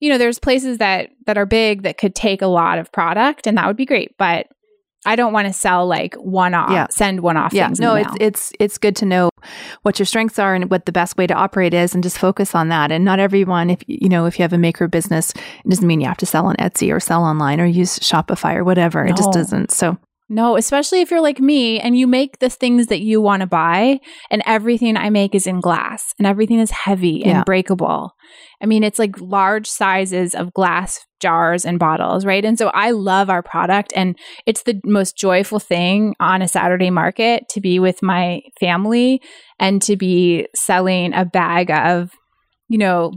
you 0.00 0.10
know 0.10 0.18
there's 0.18 0.38
places 0.38 0.78
that 0.78 1.08
that 1.26 1.38
are 1.38 1.46
big 1.46 1.82
that 1.82 1.98
could 1.98 2.14
take 2.14 2.42
a 2.42 2.46
lot 2.46 2.78
of 2.78 2.92
product, 2.92 3.46
and 3.46 3.56
that 3.58 3.66
would 3.66 3.76
be 3.76 3.86
great. 3.86 4.12
But 4.18 4.46
I 5.04 5.14
don't 5.14 5.32
want 5.32 5.46
to 5.46 5.52
sell 5.52 5.86
like 5.86 6.14
one 6.16 6.52
off, 6.52 6.70
Yeah. 6.70 6.86
send 6.90 7.20
one 7.20 7.36
off. 7.36 7.52
yeah 7.52 7.66
things 7.68 7.78
no 7.78 7.94
it's 7.94 8.12
it's 8.20 8.52
it's 8.58 8.76
good 8.78 8.96
to 8.96 9.06
know 9.06 9.30
what 9.82 10.00
your 10.00 10.06
strengths 10.06 10.36
are 10.38 10.54
and 10.54 10.68
what 10.68 10.84
the 10.86 10.90
best 10.92 11.16
way 11.16 11.28
to 11.28 11.34
operate 11.34 11.72
is 11.74 11.94
and 11.94 12.02
just 12.02 12.18
focus 12.18 12.56
on 12.56 12.70
that 12.70 12.90
and 12.90 13.04
not 13.04 13.20
everyone 13.20 13.70
if 13.70 13.80
you 13.86 14.08
know 14.08 14.26
if 14.26 14.36
you 14.36 14.42
have 14.42 14.52
a 14.52 14.58
maker 14.58 14.88
business 14.88 15.30
it 15.30 15.68
doesn't 15.68 15.86
mean 15.86 16.00
you 16.00 16.08
have 16.08 16.16
to 16.16 16.26
sell 16.26 16.46
on 16.46 16.56
etsy 16.56 16.92
or 16.92 16.98
sell 16.98 17.22
online 17.22 17.60
or 17.60 17.66
use 17.66 18.00
shopify 18.00 18.56
or 18.56 18.64
whatever 18.64 19.04
it 19.06 19.16
just 19.16 19.30
doesn't 19.32 19.70
so 19.70 19.96
No, 20.28 20.56
especially 20.56 21.00
if 21.02 21.10
you're 21.12 21.20
like 21.20 21.38
me 21.38 21.78
and 21.78 21.96
you 21.96 22.06
make 22.08 22.40
the 22.40 22.50
things 22.50 22.88
that 22.88 23.00
you 23.00 23.20
want 23.20 23.42
to 23.42 23.46
buy, 23.46 24.00
and 24.30 24.42
everything 24.44 24.96
I 24.96 25.08
make 25.08 25.34
is 25.36 25.46
in 25.46 25.60
glass 25.60 26.12
and 26.18 26.26
everything 26.26 26.58
is 26.58 26.70
heavy 26.72 27.22
Yeah. 27.24 27.36
and 27.38 27.44
breakable. 27.44 28.10
I 28.60 28.66
mean, 28.66 28.82
it's 28.82 28.98
like 28.98 29.20
large 29.20 29.68
sizes 29.68 30.34
of 30.34 30.52
glass 30.52 30.98
jars 31.20 31.64
and 31.64 31.78
bottles, 31.78 32.26
right? 32.26 32.44
And 32.44 32.58
so 32.58 32.68
I 32.68 32.90
love 32.90 33.30
our 33.30 33.42
product, 33.42 33.92
and 33.94 34.18
it's 34.46 34.64
the 34.64 34.80
most 34.84 35.16
joyful 35.16 35.60
thing 35.60 36.14
on 36.18 36.42
a 36.42 36.48
Saturday 36.48 36.90
market 36.90 37.44
to 37.50 37.60
be 37.60 37.78
with 37.78 38.02
my 38.02 38.40
family 38.58 39.20
and 39.60 39.80
to 39.82 39.96
be 39.96 40.46
selling 40.56 41.14
a 41.14 41.24
bag 41.24 41.70
of, 41.70 42.10
you 42.68 42.78
know, 42.78 43.12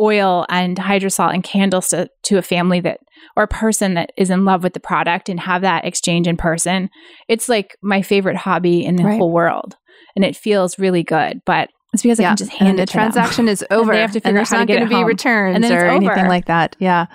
oil 0.00 0.44
and 0.48 0.76
hydrosol 0.76 1.32
and 1.32 1.44
candles 1.44 1.88
to, 1.88 2.08
to 2.24 2.36
a 2.38 2.42
family 2.42 2.80
that 2.80 2.98
or 3.36 3.44
a 3.44 3.48
person 3.48 3.94
that 3.94 4.10
is 4.16 4.28
in 4.30 4.44
love 4.44 4.62
with 4.62 4.72
the 4.74 4.80
product 4.80 5.28
and 5.28 5.40
have 5.40 5.62
that 5.62 5.84
exchange 5.84 6.26
in 6.26 6.36
person. 6.36 6.90
It's 7.28 7.48
like 7.48 7.76
my 7.82 8.02
favorite 8.02 8.36
hobby 8.36 8.84
in 8.84 8.96
the 8.96 9.04
Right. 9.04 9.18
whole 9.18 9.32
world. 9.32 9.76
And 10.16 10.24
it 10.24 10.36
feels 10.36 10.78
really 10.78 11.02
good. 11.02 11.40
But 11.46 11.70
it's 11.92 12.02
because 12.02 12.18
I 12.18 12.24
can 12.24 12.36
just 12.36 12.50
hand 12.50 12.70
and 12.70 12.78
the 12.78 12.82
it 12.82 12.86
to 12.88 12.92
them. 12.94 13.02
transaction 13.12 13.48
is 13.48 13.64
over. 13.70 13.92
they 13.92 14.00
have 14.00 14.10
to 14.12 14.18
and 14.18 14.24
figure 14.24 14.40
out 14.40 14.48
how 14.48 14.54
to 14.56 14.58
not 14.62 14.66
going 14.68 14.80
to 14.80 14.86
be 14.88 14.94
home. 14.96 15.04
returns 15.04 15.54
And 15.54 15.64
or 15.64 15.84
anything 15.86 16.26
like 16.26 16.46
that. 16.46 16.74
Yeah. 16.80 17.06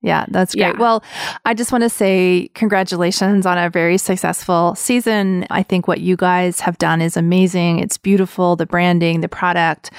Yeah, 0.00 0.26
that's 0.28 0.54
great. 0.54 0.74
Yeah. 0.74 0.78
Well, 0.78 1.02
I 1.44 1.54
just 1.54 1.72
want 1.72 1.82
to 1.82 1.88
say 1.90 2.48
congratulations 2.54 3.46
on 3.46 3.58
a 3.58 3.68
very 3.68 3.98
successful 3.98 4.76
season. 4.76 5.44
I 5.50 5.64
think 5.64 5.88
what 5.88 6.00
you 6.00 6.16
guys 6.16 6.60
have 6.60 6.78
done 6.78 7.00
is 7.02 7.16
amazing. 7.16 7.80
It's 7.80 7.98
beautiful, 7.98 8.54
the 8.54 8.66
branding, 8.66 9.22
the 9.22 9.28
product. 9.28 9.90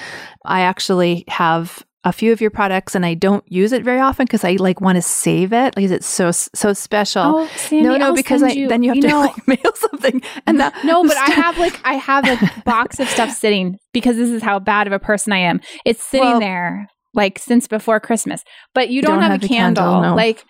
I 0.46 0.62
actually 0.62 1.24
have 1.28 1.84
a 2.04 2.12
few 2.12 2.32
of 2.32 2.40
your 2.40 2.50
products 2.50 2.94
and 2.94 3.04
I 3.04 3.12
don't 3.14 3.44
use 3.46 3.72
it 3.72 3.84
very 3.84 4.00
often 4.00 4.24
because 4.24 4.42
I 4.44 4.52
like 4.52 4.80
want 4.80 4.96
to 4.96 5.02
save 5.02 5.52
it 5.52 5.74
because 5.74 5.90
it's 5.90 6.06
so 6.06 6.30
so 6.30 6.72
special. 6.72 7.22
Oh, 7.22 7.46
Sandy, 7.56 7.86
no, 7.86 7.96
no, 7.98 8.06
I'll 8.06 8.14
because 8.14 8.42
I, 8.42 8.54
send 8.54 8.70
then 8.70 8.82
you 8.82 8.90
have 8.92 9.00
to 9.02 9.08
know, 9.08 9.20
like 9.20 9.46
mail 9.48 9.72
something 9.74 10.22
and 10.46 10.58
that 10.60 10.74
No, 10.84 11.02
but 11.02 11.16
I 11.18 11.30
have 11.30 11.58
like 11.58 11.78
I 11.84 11.94
have 11.94 12.24
a 12.26 12.62
box 12.64 13.00
of 13.00 13.08
stuff 13.08 13.30
sitting 13.30 13.76
because 13.92 14.16
this 14.16 14.30
is 14.30 14.42
how 14.42 14.58
bad 14.58 14.86
of 14.86 14.94
a 14.94 14.98
person 14.98 15.32
I 15.34 15.38
am. 15.40 15.60
It's 15.84 16.02
sitting 16.02 16.26
Well- 16.26 16.40
there 16.40 16.86
like 17.12 17.38
since 17.38 17.66
before 17.68 17.98
Christmas. 18.00 18.42
But 18.72 18.88
you 18.88 19.02
don't, 19.02 19.14
Don't 19.14 19.22
have, 19.22 19.32
have 19.32 19.42
a 19.44 19.48
candle, 19.48 19.84
candle. 19.84 20.02
no. 20.10 20.14
Like 20.16 20.44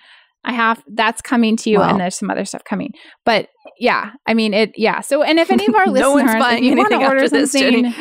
I 0.45 0.53
have 0.53 0.83
that's 0.95 1.21
coming 1.21 1.57
to 1.59 1.71
you 1.71 1.79
Wow. 1.81 1.91
and 1.91 2.01
there's 2.01 2.17
some 2.17 2.31
other 2.31 2.45
stuff 2.45 2.63
coming. 2.65 2.93
But 3.25 3.49
yeah, 3.81 4.13
I 4.27 4.35
mean 4.35 4.55
it 4.55 4.73
yeah. 4.77 5.01
So 5.01 5.23
and 5.23 5.39
if 5.39 5.51
any 5.51 5.67
of 5.67 5.75
our 5.75 5.87
listeners 5.97 6.03
no 6.13 6.19
if 6.19 6.39
buying 6.39 6.63
you 6.63 6.77
want 6.77 6.91
to 6.91 6.99
order 6.99 7.25
after 7.25 7.29
this, 7.31 7.53
something, 7.53 7.93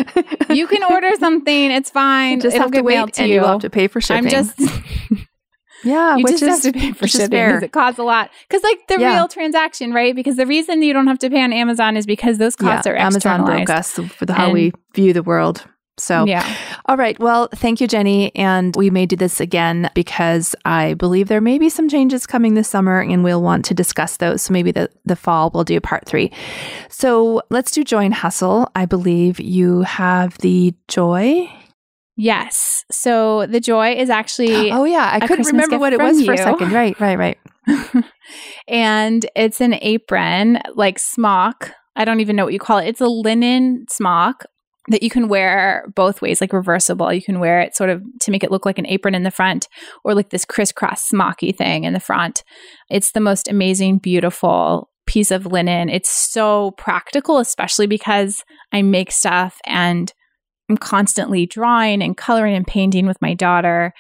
you 0.56 0.68
can 0.68 0.84
order 0.84 1.10
something. 1.18 1.72
It's 1.72 1.90
fine. 1.90 2.42
just 2.42 2.56
It'll 2.56 2.66
have 2.68 2.72
to 2.74 2.82
wait 2.84 2.96
mailed 2.96 3.14
to 3.14 3.22
and 3.22 3.30
you. 3.30 3.36
you 3.36 3.42
will 3.42 3.48
have 3.48 3.62
to 3.62 3.70
pay 3.70 3.88
for 3.88 4.02
shipping. 4.02 4.26
I'm 4.26 4.30
just 4.30 4.60
yeah, 5.84 6.18
you 6.18 6.24
which 6.26 6.40
just 6.40 6.44
is 6.44 6.64
have 6.66 6.74
to 6.74 6.80
pay 6.80 6.92
for 6.92 7.08
shipping 7.08 7.30
because 7.30 7.64
it 7.64 7.72
costs 7.72 7.98
a 8.00 8.04
lot. 8.04 8.30
Because 8.48 8.64
like 8.64 8.86
the 8.88 8.98
Yeah. 9.00 9.16
real 9.16 9.28
transaction, 9.30 9.94
right? 9.94 10.14
Because 10.14 10.36
the 10.36 10.46
reason 10.46 10.82
you 10.82 10.92
don't 10.94 11.08
have 11.08 11.20
to 11.20 11.30
pay 11.30 11.42
on 11.42 11.54
Amazon 11.54 11.96
is 11.96 12.06
because 12.06 12.38
those 12.38 12.56
costs 12.56 12.86
are 12.86 12.96
Amazon 12.98 13.46
broke 13.46 13.70
us 13.70 13.94
for 13.94 14.26
the, 14.26 14.34
how 14.34 14.46
And- 14.46 14.54
we 14.54 14.74
view 14.94 15.14
the 15.14 15.24
world. 15.24 15.66
So, 16.00 16.26
Yeah. 16.26 16.46
all 16.86 16.98
right. 16.98 17.20
Well, 17.20 17.50
thank 17.54 17.82
you, 17.82 17.88
Jenny. 17.88 18.34
And 18.36 18.76
we 18.76 18.90
may 18.90 19.06
do 19.06 19.16
this 19.16 19.40
again 19.40 19.90
because 19.94 20.56
I 20.66 20.94
believe 20.96 21.28
there 21.28 21.42
may 21.42 21.58
be 21.60 21.70
some 21.70 21.90
changes 21.90 22.26
coming 22.26 22.54
this 22.54 22.68
summer 22.70 23.02
and 23.02 23.24
we'll 23.24 23.42
want 23.42 23.66
to 23.66 23.74
discuss 23.74 24.18
those. 24.18 24.42
So 24.44 24.54
maybe 24.54 24.72
the, 24.72 24.90
the 25.06 25.16
fall 25.16 25.52
we'll 25.54 25.64
do 25.64 25.80
part 25.80 26.06
three. 26.06 26.32
So 26.90 27.42
let's 27.50 27.72
do 27.72 27.84
Joy 27.84 28.06
and 28.06 28.14
Hustle. 28.14 28.70
I 28.76 28.86
believe 28.86 29.40
you 29.40 29.82
have 29.82 30.38
the 30.40 30.74
joy. 30.88 31.50
Yes. 32.16 32.84
So 32.92 33.46
the 33.46 33.60
joy 33.60 33.94
is 33.94 34.10
actually, 34.10 34.72
Oh, 34.72 34.84
yeah. 34.84 35.10
I 35.14 35.20
couldn't 35.20 35.38
Christmas 35.38 35.54
remember 35.54 35.80
what 35.80 35.94
it 35.94 36.00
was 36.02 36.24
for 36.26 36.34
a 36.34 36.38
second. 36.38 36.72
Right, 36.74 37.00
right, 37.00 37.18
right. 37.18 37.38
and 38.68 39.26
it's 39.36 39.62
an 39.62 39.76
apron, 39.82 40.60
like 40.76 41.00
smock. 41.00 41.72
I 41.96 42.06
don't 42.06 42.20
even 42.20 42.36
know 42.36 42.44
what 42.46 42.54
you 42.54 42.60
call 42.60 42.78
it. 42.78 42.88
It's 42.88 43.02
a 43.02 43.08
linen 43.08 43.86
smock 43.90 44.46
that 44.90 45.04
you 45.04 45.10
can 45.10 45.28
wear 45.30 45.86
both 45.96 46.22
ways, 46.22 46.42
like 46.42 46.54
reversible. 46.54 47.14
You 47.14 47.22
can 47.22 47.40
wear 47.40 47.60
it 47.62 47.76
sort 47.76 47.90
of 47.90 48.04
to 48.22 48.32
make 48.32 48.44
it 48.44 48.52
look 48.52 48.66
like 48.66 48.78
an 48.80 48.88
apron 48.88 49.16
in 49.16 49.24
the 49.24 49.32
front 49.32 49.68
or 50.04 50.14
like 50.14 50.30
this 50.30 50.46
crisscross 50.46 51.04
smocky 51.08 51.52
thing 51.52 51.84
in 51.84 51.94
the 51.94 52.00
front. 52.00 52.44
It's 52.90 53.12
the 53.12 53.20
most 53.20 53.48
amazing, 53.48 54.00
beautiful 54.00 54.90
piece 55.06 55.32
of 55.32 55.46
linen. 55.46 55.90
It's 55.90 56.10
so 56.10 56.72
practical, 56.78 57.38
especially 57.40 57.88
because 57.88 58.44
I 58.72 58.82
make 58.82 59.12
stuff 59.12 59.58
and 59.66 60.12
I'm 60.70 60.78
constantly 60.78 61.46
drawing 61.46 62.02
and 62.04 62.16
coloring 62.18 62.56
and 62.56 62.68
painting 62.68 63.08
with 63.08 63.22
my 63.22 63.34
daughter. 63.34 63.94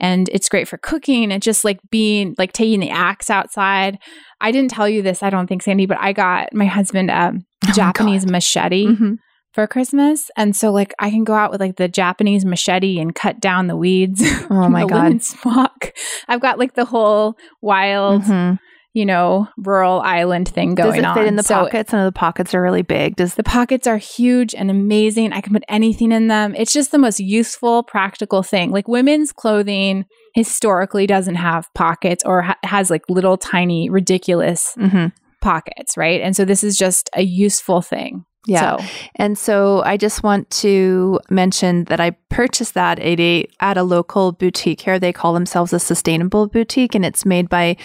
And 0.00 0.28
it's 0.30 0.48
great 0.48 0.66
for 0.68 0.78
cooking 0.78 1.30
and 1.32 1.42
just 1.42 1.64
like 1.64 1.78
being 1.90 2.34
like 2.38 2.52
taking 2.52 2.80
the 2.80 2.90
axe 2.90 3.30
outside. 3.30 3.98
I 4.40 4.50
didn't 4.52 4.70
tell 4.70 4.88
you 4.88 5.02
this, 5.02 5.22
I 5.22 5.30
don't 5.30 5.46
think, 5.46 5.62
Sandy, 5.62 5.86
but 5.86 5.98
I 6.00 6.12
got 6.12 6.52
my 6.52 6.66
husband 6.66 7.10
a 7.10 7.32
Oh, 7.66 7.72
Japanese 7.72 8.26
machete 8.26 8.86
Mhm. 8.88 9.16
For 9.54 9.66
Christmas. 9.66 10.30
And 10.36 10.54
so 10.56 10.70
like 10.72 10.92
I 10.98 11.10
can 11.10 11.24
go 11.24 11.34
out 11.34 11.50
with 11.52 11.60
like 11.60 11.76
the 11.76 11.88
Japanese 11.88 12.44
machete 12.44 12.98
and 12.98 13.14
cut 13.14 13.40
down 13.40 13.68
the 13.68 13.76
weeds. 13.76 14.22
Oh, 14.50 14.68
my 14.68 14.84
God. 14.84 15.22
smock. 15.22 15.92
I've 16.28 16.40
got 16.40 16.58
like 16.58 16.74
the 16.74 16.84
whole 16.84 17.36
wild, 17.62 18.22
Mhm. 18.22 18.58
you 18.92 19.06
know, 19.06 19.48
rural 19.56 20.00
island 20.00 20.48
thing 20.48 20.74
Does 20.74 20.86
going 20.86 20.98
it 21.00 21.04
on. 21.04 21.14
fit 21.16 21.26
in 21.26 21.36
the 21.36 21.42
So 21.42 21.54
pockets? 21.64 21.92
And 21.92 22.06
the 22.06 22.12
pockets 22.12 22.54
are 22.54 22.60
really 22.62 22.82
big. 22.82 23.16
Does 23.16 23.34
the 23.36 23.42
pockets 23.42 23.86
are 23.86 23.96
huge 23.96 24.54
and 24.54 24.70
amazing. 24.70 25.32
I 25.32 25.40
can 25.40 25.52
put 25.52 25.64
anything 25.68 26.12
in 26.12 26.28
them. 26.28 26.54
It's 26.56 26.72
just 26.72 26.90
the 26.92 26.98
most 26.98 27.20
useful, 27.20 27.82
practical 27.84 28.42
thing. 28.42 28.70
Like 28.70 28.86
women's 28.88 29.32
clothing 29.32 30.04
historically 30.34 31.06
doesn't 31.06 31.36
have 31.36 31.72
pockets 31.74 32.22
or 32.24 32.42
ha- 32.42 32.58
has 32.64 32.90
like 32.90 33.02
little 33.08 33.36
tiny, 33.36 33.88
ridiculous 33.88 34.74
Mhm. 34.78 35.12
pockets, 35.40 35.96
right? 35.96 36.20
And 36.20 36.34
so 36.36 36.44
this 36.44 36.62
is 36.64 36.76
just 36.76 37.08
a 37.14 37.22
useful 37.22 37.80
thing. 37.82 38.24
Yeah. 38.46 38.76
So, 38.76 38.84
And 39.16 39.38
so 39.38 39.82
I 39.84 39.96
just 39.96 40.22
want 40.22 40.50
to 40.50 41.20
mention 41.30 41.84
that 41.84 42.00
I 42.00 42.10
purchased 42.28 42.74
that 42.74 42.98
at 42.98 43.20
a 43.20 43.46
at 43.60 43.76
a 43.76 43.82
local 43.82 44.32
boutique 44.32 44.80
here. 44.80 44.98
They 44.98 45.12
call 45.12 45.32
themselves 45.32 45.72
a 45.72 45.78
sustainable 45.78 46.48
boutique 46.48 46.94
and 46.94 47.04
it's 47.04 47.24
made 47.24 47.48
by 47.48 47.76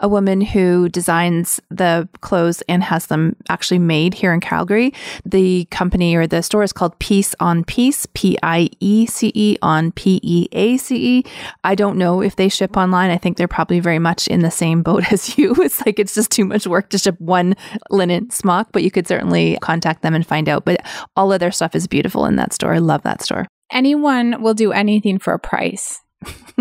a 0.00 0.08
woman 0.08 0.40
who 0.40 0.88
designs 0.88 1.60
the 1.70 2.08
clothes 2.22 2.62
and 2.68 2.82
has 2.82 3.06
them 3.06 3.36
actually 3.50 3.78
made 3.78 4.14
here 4.14 4.32
in 4.32 4.40
Calgary. 4.40 4.94
The 5.24 5.66
company 5.66 6.16
or 6.16 6.26
the 6.26 6.42
store 6.42 6.62
is 6.62 6.72
called 6.72 6.98
Piece 6.98 7.34
on 7.38 7.64
Peace, 7.64 8.06
P 8.14 8.38
I 8.42 8.70
E 8.80 9.06
C 9.06 9.30
E 9.34 9.58
on 9.60 9.92
P 9.92 10.20
E 10.22 10.48
A 10.52 10.78
C 10.78 11.18
E. 11.18 11.24
I 11.62 11.74
don't 11.74 11.98
know 11.98 12.22
if 12.22 12.36
they 12.36 12.48
ship 12.48 12.76
online. 12.76 13.10
I 13.10 13.18
think 13.18 13.36
they're 13.36 13.46
probably 13.46 13.80
very 13.80 13.98
much 13.98 14.26
in 14.26 14.40
the 14.40 14.50
same 14.50 14.82
boat 14.82 15.04
as 15.12 15.36
you. 15.36 15.54
It's 15.58 15.84
like 15.84 15.98
it's 15.98 16.14
just 16.14 16.30
too 16.30 16.46
much 16.46 16.66
work 16.66 16.88
to 16.90 16.98
ship 16.98 17.20
one 17.20 17.54
linen 17.90 18.30
smock, 18.30 18.68
but 18.72 18.82
you 18.82 18.90
could 18.90 19.06
certainly 19.06 19.58
contact 19.60 20.00
them 20.00 20.07
and 20.14 20.26
find 20.26 20.48
out. 20.48 20.64
But 20.64 20.84
all 21.16 21.32
of 21.32 21.40
their 21.40 21.52
stuff 21.52 21.74
is 21.74 21.86
beautiful 21.86 22.26
in 22.26 22.36
that 22.36 22.52
store. 22.52 22.74
I 22.74 22.78
love 22.78 23.02
that 23.02 23.22
store. 23.22 23.46
anyone 23.72 24.40
will 24.42 24.54
do 24.54 24.72
anything 24.72 25.18
for 25.18 25.32
a 25.34 25.38
price. 25.38 26.00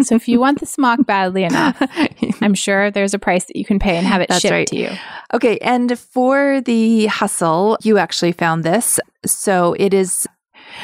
so 0.03 0.13
if 0.15 0.27
you 0.27 0.39
want 0.39 0.59
the 0.59 0.65
smock 0.65 1.03
badly 1.05 1.43
enough, 1.43 1.81
I'm 2.41 2.53
sure 2.53 2.91
there's 2.91 3.13
a 3.15 3.19
price 3.19 3.45
that 3.45 3.55
you 3.55 3.65
can 3.65 3.79
pay 3.79 3.97
and 3.97 4.05
have 4.05 4.21
it 4.21 4.29
That's 4.29 4.41
shipped 4.41 4.51
right. 4.51 4.67
to 4.67 4.75
you. 4.75 4.91
okay, 5.33 5.57
and 5.59 5.97
for 5.97 6.61
the 6.61 7.07
hustle, 7.07 7.77
you 7.81 7.97
actually 7.97 8.33
found 8.33 8.63
this. 8.63 8.99
So 9.25 9.73
it 9.79 9.93
is 9.93 10.27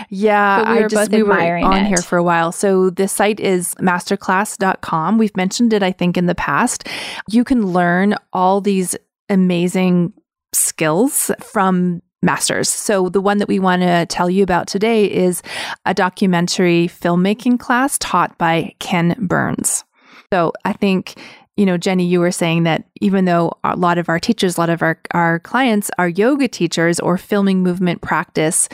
yeah, 0.10 0.72
we 0.72 0.80
I 0.80 0.82
were 0.82 0.88
just 0.90 1.12
we 1.12 1.24
were 1.24 1.34
on 1.58 1.78
it. 1.86 1.88
here 1.88 1.98
for 1.98 2.18
a 2.18 2.24
while. 2.24 2.52
So 2.52 2.90
the 2.90 3.08
site 3.08 3.40
is 3.40 3.76
masterclass.com. 3.76 5.18
We've 5.18 5.36
mentioned 5.36 5.74
it 5.74 5.84
I 5.84 5.92
think 5.92 6.18
in 6.18 6.26
the 6.26 6.36
past. 6.36 6.88
You 7.30 7.44
can 7.44 7.68
learn 7.68 8.16
all 8.32 8.62
these 8.62 8.96
amazing 9.30 10.14
skills 10.54 11.32
from 11.42 12.02
masters. 12.24 12.70
So 12.70 13.10
the 13.10 13.22
one 13.22 13.38
that 13.38 13.48
we 13.48 13.60
want 13.60 13.82
to 13.82 14.06
tell 14.08 14.30
you 14.30 14.44
about 14.44 14.68
today 14.68 15.12
is 15.12 15.44
a 15.86 15.94
documentary 15.94 16.88
filmmaking 16.88 17.60
class 17.60 17.98
taught 18.00 18.38
by 18.38 18.74
Ken 18.80 19.16
Burns. 19.20 19.84
So 20.32 20.54
I 20.66 20.74
think 20.74 21.16
you 21.56 21.68
know, 21.68 21.78
Jenny, 21.78 22.06
you 22.06 22.20
were 22.20 22.32
saying 22.32 22.64
that 22.64 22.86
even 23.00 23.26
though 23.26 23.54
a 23.64 23.76
lot 23.76 24.00
of 24.00 24.10
our 24.10 24.20
teachers, 24.20 24.58
a 24.58 24.60
lot 24.60 24.72
of 24.72 24.82
our, 24.82 25.00
our 25.12 25.40
clients 25.40 25.92
are 26.00 26.10
yoga 26.10 26.48
teachers 26.48 27.00
or 27.00 27.16
filming 27.16 27.62
movement 27.62 28.02
practice, 28.02 28.68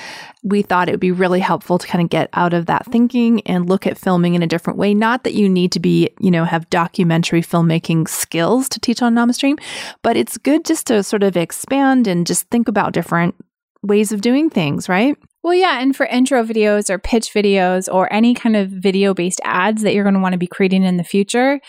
we 0.44 0.62
thought 0.62 0.88
it 0.88 0.94
would 0.94 1.00
be 1.02 1.12
really 1.12 1.42
helpful 1.42 1.78
to 1.78 1.86
kind 1.86 2.02
of 2.02 2.10
get 2.10 2.30
out 2.34 2.54
of 2.54 2.68
that 2.68 2.86
thinking 2.86 3.42
and 3.42 3.68
look 3.68 3.86
at 3.86 3.98
filming 3.98 4.34
in 4.34 4.42
a 4.42 4.48
different 4.48 4.80
way. 4.80 4.94
Not 4.94 5.26
that 5.26 5.34
you 5.34 5.50
need 5.50 5.74
to 5.74 5.80
be, 5.82 6.10
you 6.22 6.32
know, 6.32 6.46
have 6.46 6.70
documentary 6.70 7.42
filmmaking 7.42 8.08
skills 8.08 8.70
to 8.70 8.80
teach 8.80 9.02
on 9.02 9.14
NamaStream, 9.14 9.60
but 10.02 10.16
it's 10.16 10.38
good 10.38 10.64
just 10.64 10.88
to 10.88 11.04
sort 11.04 11.24
of 11.24 11.36
expand 11.36 12.08
and 12.08 12.26
just 12.26 12.50
think 12.50 12.70
about 12.70 12.94
different 12.94 13.36
ways 13.84 14.14
of 14.14 14.22
doing 14.22 14.50
things, 14.50 14.88
right? 14.88 15.18
Well, 15.44 15.54
yeah, 15.54 15.82
and 15.82 15.96
for 15.96 16.06
intro 16.06 16.44
videos 16.44 16.90
or 16.90 17.00
pitch 17.00 17.34
videos 17.34 17.92
or 17.92 18.12
any 18.12 18.34
kind 18.34 18.56
of 18.56 18.70
video 18.70 19.14
based 19.14 19.40
ads 19.44 19.84
that 19.84 19.94
you're 19.94 20.04
going 20.04 20.16
to 20.16 20.20
want 20.20 20.34
to 20.34 20.38
be 20.40 20.48
creating 20.48 20.84
in 20.84 20.98
the 20.98 21.04
future, 21.04 21.62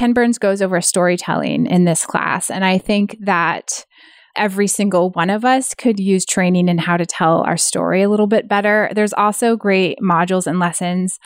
Ken 0.00 0.14
Burns 0.14 0.38
goes 0.38 0.62
over 0.62 0.80
storytelling 0.80 1.66
in 1.66 1.84
this 1.84 2.06
class. 2.06 2.50
And 2.50 2.64
I 2.64 2.78
think 2.78 3.18
that 3.20 3.84
every 4.34 4.66
single 4.66 5.10
one 5.10 5.28
of 5.28 5.44
us 5.44 5.74
could 5.74 6.00
use 6.00 6.24
training 6.24 6.70
in 6.70 6.78
how 6.78 6.96
to 6.96 7.04
tell 7.04 7.42
our 7.42 7.58
story 7.58 8.00
a 8.00 8.08
little 8.08 8.26
bit 8.26 8.48
better. 8.48 8.90
There's 8.94 9.12
also 9.12 9.56
great 9.56 9.98
modules 10.02 10.46
and 10.46 10.58
lessons 10.58 11.18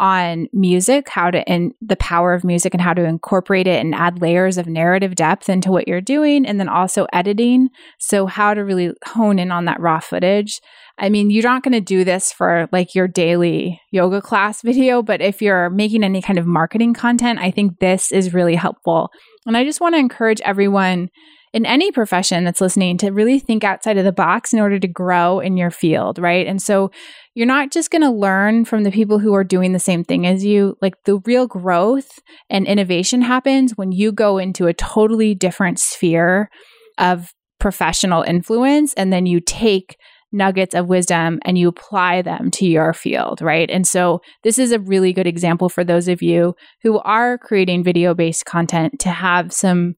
on 0.00 0.48
music, 0.52 1.08
how 1.08 1.30
to 1.30 1.46
and 1.48 1.72
the 1.80 1.96
power 1.96 2.32
of 2.32 2.42
music 2.42 2.74
and 2.74 2.80
how 2.80 2.94
to 2.94 3.04
incorporate 3.04 3.66
it 3.66 3.80
and 3.80 3.94
add 3.94 4.20
layers 4.20 4.56
of 4.56 4.66
narrative 4.66 5.14
depth 5.14 5.48
into 5.48 5.70
what 5.70 5.86
you're 5.86 6.00
doing 6.00 6.46
and 6.46 6.58
then 6.58 6.68
also 6.68 7.06
editing. 7.12 7.68
So 7.98 8.26
how 8.26 8.54
to 8.54 8.64
really 8.64 8.92
hone 9.04 9.38
in 9.38 9.52
on 9.52 9.66
that 9.66 9.78
raw 9.78 10.00
footage. 10.00 10.60
I 10.98 11.10
mean, 11.10 11.30
you're 11.30 11.44
not 11.44 11.62
going 11.62 11.72
to 11.72 11.80
do 11.80 12.02
this 12.02 12.32
for 12.32 12.68
like 12.72 12.94
your 12.94 13.06
daily 13.06 13.80
yoga 13.90 14.20
class 14.22 14.62
video, 14.64 15.02
but 15.02 15.20
if 15.20 15.42
you're 15.42 15.70
making 15.70 16.02
any 16.02 16.22
kind 16.22 16.38
of 16.38 16.46
marketing 16.46 16.94
content, 16.94 17.38
I 17.38 17.50
think 17.50 17.78
this 17.78 18.10
is 18.10 18.34
really 18.34 18.56
helpful. 18.56 19.10
And 19.46 19.56
I 19.56 19.64
just 19.64 19.80
want 19.80 19.94
to 19.94 19.98
encourage 20.00 20.40
everyone 20.42 21.10
in 21.52 21.66
any 21.66 21.90
profession 21.90 22.44
that's 22.44 22.60
listening 22.60 22.96
to 22.98 23.10
really 23.10 23.38
think 23.38 23.64
outside 23.64 23.98
of 23.98 24.04
the 24.04 24.12
box 24.12 24.52
in 24.52 24.60
order 24.60 24.78
to 24.78 24.86
grow 24.86 25.40
in 25.40 25.56
your 25.56 25.70
field, 25.70 26.18
right? 26.18 26.46
And 26.46 26.62
so 26.62 26.90
you're 27.34 27.46
not 27.46 27.72
just 27.72 27.90
going 27.90 28.02
to 28.02 28.10
learn 28.10 28.64
from 28.64 28.84
the 28.84 28.92
people 28.92 29.18
who 29.18 29.34
are 29.34 29.44
doing 29.44 29.72
the 29.72 29.78
same 29.78 30.04
thing 30.04 30.26
as 30.26 30.44
you. 30.44 30.76
Like 30.80 30.94
the 31.04 31.18
real 31.24 31.46
growth 31.46 32.20
and 32.48 32.66
innovation 32.66 33.22
happens 33.22 33.72
when 33.76 33.90
you 33.90 34.12
go 34.12 34.38
into 34.38 34.66
a 34.66 34.74
totally 34.74 35.34
different 35.34 35.80
sphere 35.80 36.50
of 36.98 37.32
professional 37.58 38.22
influence 38.22 38.94
and 38.94 39.12
then 39.12 39.26
you 39.26 39.40
take 39.40 39.96
nuggets 40.32 40.74
of 40.74 40.86
wisdom 40.86 41.40
and 41.44 41.58
you 41.58 41.68
apply 41.68 42.22
them 42.22 42.50
to 42.52 42.64
your 42.64 42.92
field, 42.92 43.42
right? 43.42 43.68
And 43.68 43.86
so 43.86 44.20
this 44.44 44.58
is 44.58 44.70
a 44.70 44.78
really 44.78 45.12
good 45.12 45.26
example 45.26 45.68
for 45.68 45.82
those 45.82 46.06
of 46.06 46.22
you 46.22 46.54
who 46.82 47.00
are 47.00 47.36
creating 47.38 47.82
video 47.82 48.14
based 48.14 48.44
content 48.44 49.00
to 49.00 49.10
have 49.10 49.52
some 49.52 49.94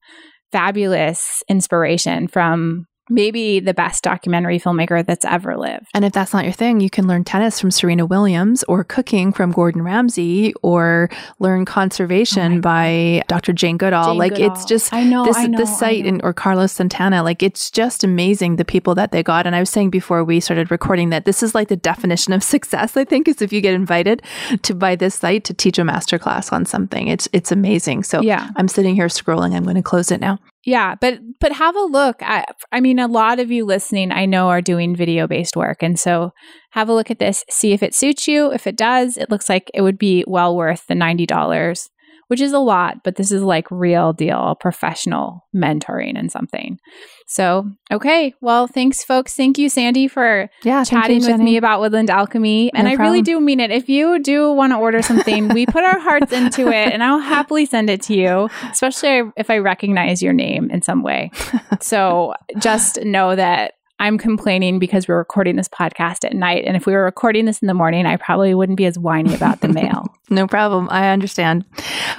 fabulous 0.52 1.42
inspiration 1.48 2.28
from 2.28 2.86
maybe 3.12 3.60
the 3.60 3.74
best 3.74 4.02
documentary 4.02 4.58
filmmaker 4.58 5.04
that's 5.04 5.24
ever 5.24 5.56
lived. 5.56 5.86
And 5.94 6.04
if 6.04 6.12
that's 6.12 6.32
not 6.32 6.44
your 6.44 6.52
thing, 6.52 6.80
you 6.80 6.90
can 6.90 7.06
learn 7.06 7.24
tennis 7.24 7.60
from 7.60 7.70
Serena 7.70 8.06
Williams 8.06 8.64
or 8.64 8.84
cooking 8.84 9.32
from 9.32 9.52
Gordon 9.52 9.82
Ramsay 9.82 10.54
or 10.62 11.10
learn 11.38 11.64
conservation 11.64 12.58
oh 12.58 12.60
by 12.60 13.22
Dr. 13.28 13.52
Jane 13.52 13.76
Goodall. 13.76 14.12
Jane 14.12 14.18
like 14.18 14.34
Goodall. 14.34 14.52
it's 14.52 14.64
just 14.64 14.92
I 14.92 15.04
know, 15.04 15.24
this 15.24 15.36
I 15.36 15.46
know, 15.46 15.58
this 15.58 15.78
site 15.78 16.06
and 16.06 16.22
or 16.24 16.32
Carlos 16.32 16.72
Santana. 16.72 17.22
Like 17.22 17.42
it's 17.42 17.70
just 17.70 18.02
amazing 18.02 18.56
the 18.56 18.64
people 18.64 18.94
that 18.94 19.12
they 19.12 19.22
got. 19.22 19.46
And 19.46 19.54
I 19.54 19.60
was 19.60 19.70
saying 19.70 19.90
before 19.90 20.24
we 20.24 20.40
started 20.40 20.70
recording 20.70 21.10
that 21.10 21.24
this 21.24 21.42
is 21.42 21.54
like 21.54 21.68
the 21.68 21.76
definition 21.76 22.32
of 22.32 22.42
success, 22.54 22.96
I 22.96 23.04
think, 23.04 23.28
is 23.28 23.42
if 23.42 23.52
you 23.52 23.60
get 23.60 23.74
invited 23.74 24.22
to 24.62 24.74
by 24.74 24.96
this 24.96 25.14
site 25.14 25.44
to 25.44 25.54
teach 25.54 25.78
a 25.78 25.82
masterclass 25.82 26.52
on 26.52 26.64
something. 26.64 27.08
It's 27.08 27.28
it's 27.32 27.52
amazing. 27.52 28.04
So 28.04 28.22
Yeah. 28.22 28.50
I'm 28.56 28.68
sitting 28.68 28.94
here 28.94 29.06
scrolling. 29.08 29.54
I'm 29.54 29.64
going 29.64 29.76
to 29.76 29.82
close 29.82 30.10
it 30.10 30.20
now. 30.20 30.38
Yeah, 30.64 30.94
but 30.94 31.18
but 31.40 31.52
have 31.52 31.74
a 31.74 31.82
look 31.82 32.22
at 32.22 32.46
I 32.70 32.80
mean 32.80 33.00
a 33.00 33.08
lot 33.08 33.40
of 33.40 33.50
you 33.50 33.64
listening 33.64 34.12
I 34.12 34.26
know 34.26 34.48
are 34.48 34.60
doing 34.60 34.94
video 34.94 35.26
based 35.26 35.56
work 35.56 35.82
and 35.82 35.98
so 35.98 36.32
have 36.70 36.88
a 36.88 36.92
look 36.94 37.10
at 37.10 37.18
this, 37.18 37.44
see 37.50 37.72
if 37.72 37.82
it 37.82 37.94
suits 37.94 38.28
you. 38.28 38.52
If 38.52 38.66
it 38.66 38.76
does, 38.76 39.16
it 39.16 39.28
looks 39.28 39.48
like 39.48 39.70
it 39.74 39.82
would 39.82 39.98
be 39.98 40.24
well 40.26 40.56
worth 40.56 40.86
the 40.86 40.94
$90, 40.94 41.88
which 42.32 42.40
is 42.40 42.54
a 42.54 42.58
lot, 42.58 43.04
but 43.04 43.16
this 43.16 43.30
is 43.30 43.42
like 43.42 43.70
real 43.70 44.14
deal 44.14 44.54
professional 44.58 45.46
mentoring 45.54 46.18
and 46.18 46.32
something. 46.32 46.78
So, 47.26 47.70
okay. 47.90 48.32
Well, 48.40 48.66
thanks 48.66 49.04
folks. 49.04 49.34
Thank 49.34 49.58
you 49.58 49.68
Sandy 49.68 50.08
for 50.08 50.48
Yeah, 50.62 50.82
chatting 50.82 51.22
with 51.26 51.40
me 51.42 51.58
about 51.58 51.80
Woodland 51.80 52.08
Alchemy. 52.08 52.72
And 52.72 52.86
No 52.86 52.92
I 52.92 52.94
really 52.94 53.20
do 53.20 53.38
mean 53.38 53.60
it. 53.60 53.70
If 53.70 53.90
you 53.90 54.18
do 54.18 54.50
want 54.50 54.72
to 54.72 54.78
order 54.78 55.02
something, 55.02 55.48
we 55.48 55.66
put 55.66 55.84
our 55.84 55.98
hearts 55.98 56.32
into 56.32 56.68
it 56.68 56.94
and 56.94 57.04
I'll 57.04 57.18
happily 57.18 57.66
send 57.66 57.90
it 57.90 58.00
to 58.04 58.14
you, 58.14 58.48
especially 58.70 59.30
if 59.36 59.50
I 59.50 59.58
recognize 59.58 60.22
your 60.22 60.32
name 60.32 60.70
in 60.70 60.80
some 60.80 61.02
way. 61.02 61.32
so 61.82 62.32
just 62.60 62.98
know 63.02 63.36
that 63.36 63.74
I'm 63.98 64.16
complaining 64.16 64.78
because 64.78 65.06
we're 65.06 65.18
recording 65.18 65.56
this 65.56 65.68
podcast 65.68 66.24
at 66.24 66.32
night. 66.32 66.64
And 66.66 66.78
if 66.78 66.86
we 66.86 66.94
were 66.94 67.04
recording 67.04 67.44
this 67.44 67.60
in 67.60 67.68
the 67.68 67.74
morning, 67.74 68.06
I 68.06 68.16
probably 68.16 68.54
wouldn't 68.54 68.78
be 68.78 68.86
as 68.86 68.98
whiny 68.98 69.34
about 69.34 69.60
the 69.60 69.68
mail. 69.68 70.06
No 70.32 70.46
problem. 70.46 70.88
I 70.90 71.10
understand. 71.10 71.66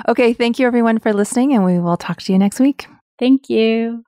Okay. 0.08 0.34
Thank 0.34 0.60
you, 0.60 0.67
everyone, 0.67 0.99
for 0.99 1.13
listening, 1.13 1.54
and 1.54 1.65
we 1.65 1.80
will 1.80 1.97
talk 1.97 2.21
to 2.21 2.32
you 2.32 2.38
next 2.38 2.60
week. 2.60 2.88
Thank 3.17 3.49
you. 3.49 4.04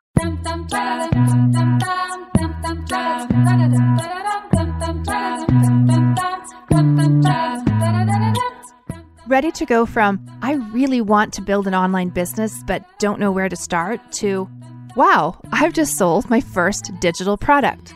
Ready 9.28 9.52
to 9.54 9.66
go 9.66 9.88
from, 9.88 10.24
I 10.44 10.54
really 10.72 11.02
want 11.02 11.34
to 11.34 11.42
build 11.42 11.66
an 11.66 11.74
online 11.74 12.10
business 12.10 12.62
but 12.68 12.86
don't 13.00 13.20
know 13.20 13.32
where 13.32 13.50
to 13.50 13.56
start, 13.56 14.00
to, 14.14 14.48
wow, 14.96 15.42
I've 15.52 15.74
just 15.74 15.98
sold 15.98 16.30
my 16.30 16.42
first 16.42 16.92
digital 17.00 17.36
product. 17.36 17.96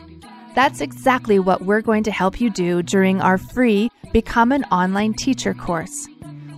That's 0.56 0.80
exactly 0.80 1.38
what 1.38 1.62
we're 1.62 1.82
going 1.82 2.02
to 2.02 2.10
help 2.10 2.40
you 2.40 2.50
do 2.50 2.82
during 2.82 3.20
our 3.20 3.38
free 3.38 3.90
Become 4.12 4.50
an 4.50 4.64
Online 4.64 5.14
Teacher 5.14 5.54
course. 5.54 6.08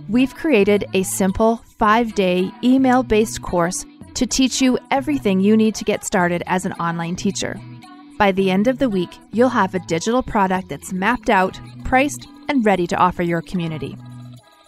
We've 0.09 0.33
created 0.33 0.85
a 0.95 1.03
simple 1.03 1.57
five 1.77 2.15
day 2.15 2.49
email 2.63 3.03
based 3.03 3.43
course 3.43 3.85
to 4.15 4.25
teach 4.25 4.59
you 4.59 4.79
everything 4.89 5.39
you 5.39 5.55
need 5.55 5.75
to 5.75 5.83
get 5.83 6.03
started 6.03 6.41
as 6.47 6.65
an 6.65 6.73
online 6.73 7.15
teacher. 7.15 7.59
By 8.17 8.31
the 8.31 8.49
end 8.49 8.67
of 8.67 8.79
the 8.79 8.89
week, 8.89 9.11
you'll 9.31 9.49
have 9.49 9.75
a 9.75 9.79
digital 9.79 10.23
product 10.23 10.69
that's 10.69 10.93
mapped 10.93 11.29
out, 11.29 11.59
priced, 11.83 12.27
and 12.49 12.65
ready 12.65 12.87
to 12.87 12.95
offer 12.95 13.21
your 13.21 13.43
community. 13.43 13.97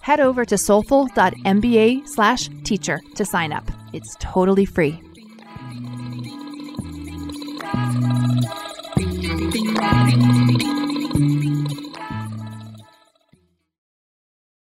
Head 0.01 0.19
over 0.19 0.45
to 0.45 0.55
soulful.mba 0.55 2.07
slash 2.07 2.49
teacher 2.63 2.99
to 3.15 3.25
sign 3.25 3.51
up. 3.51 3.67
It's 3.93 4.15
totally 4.19 4.65
free. 4.65 5.01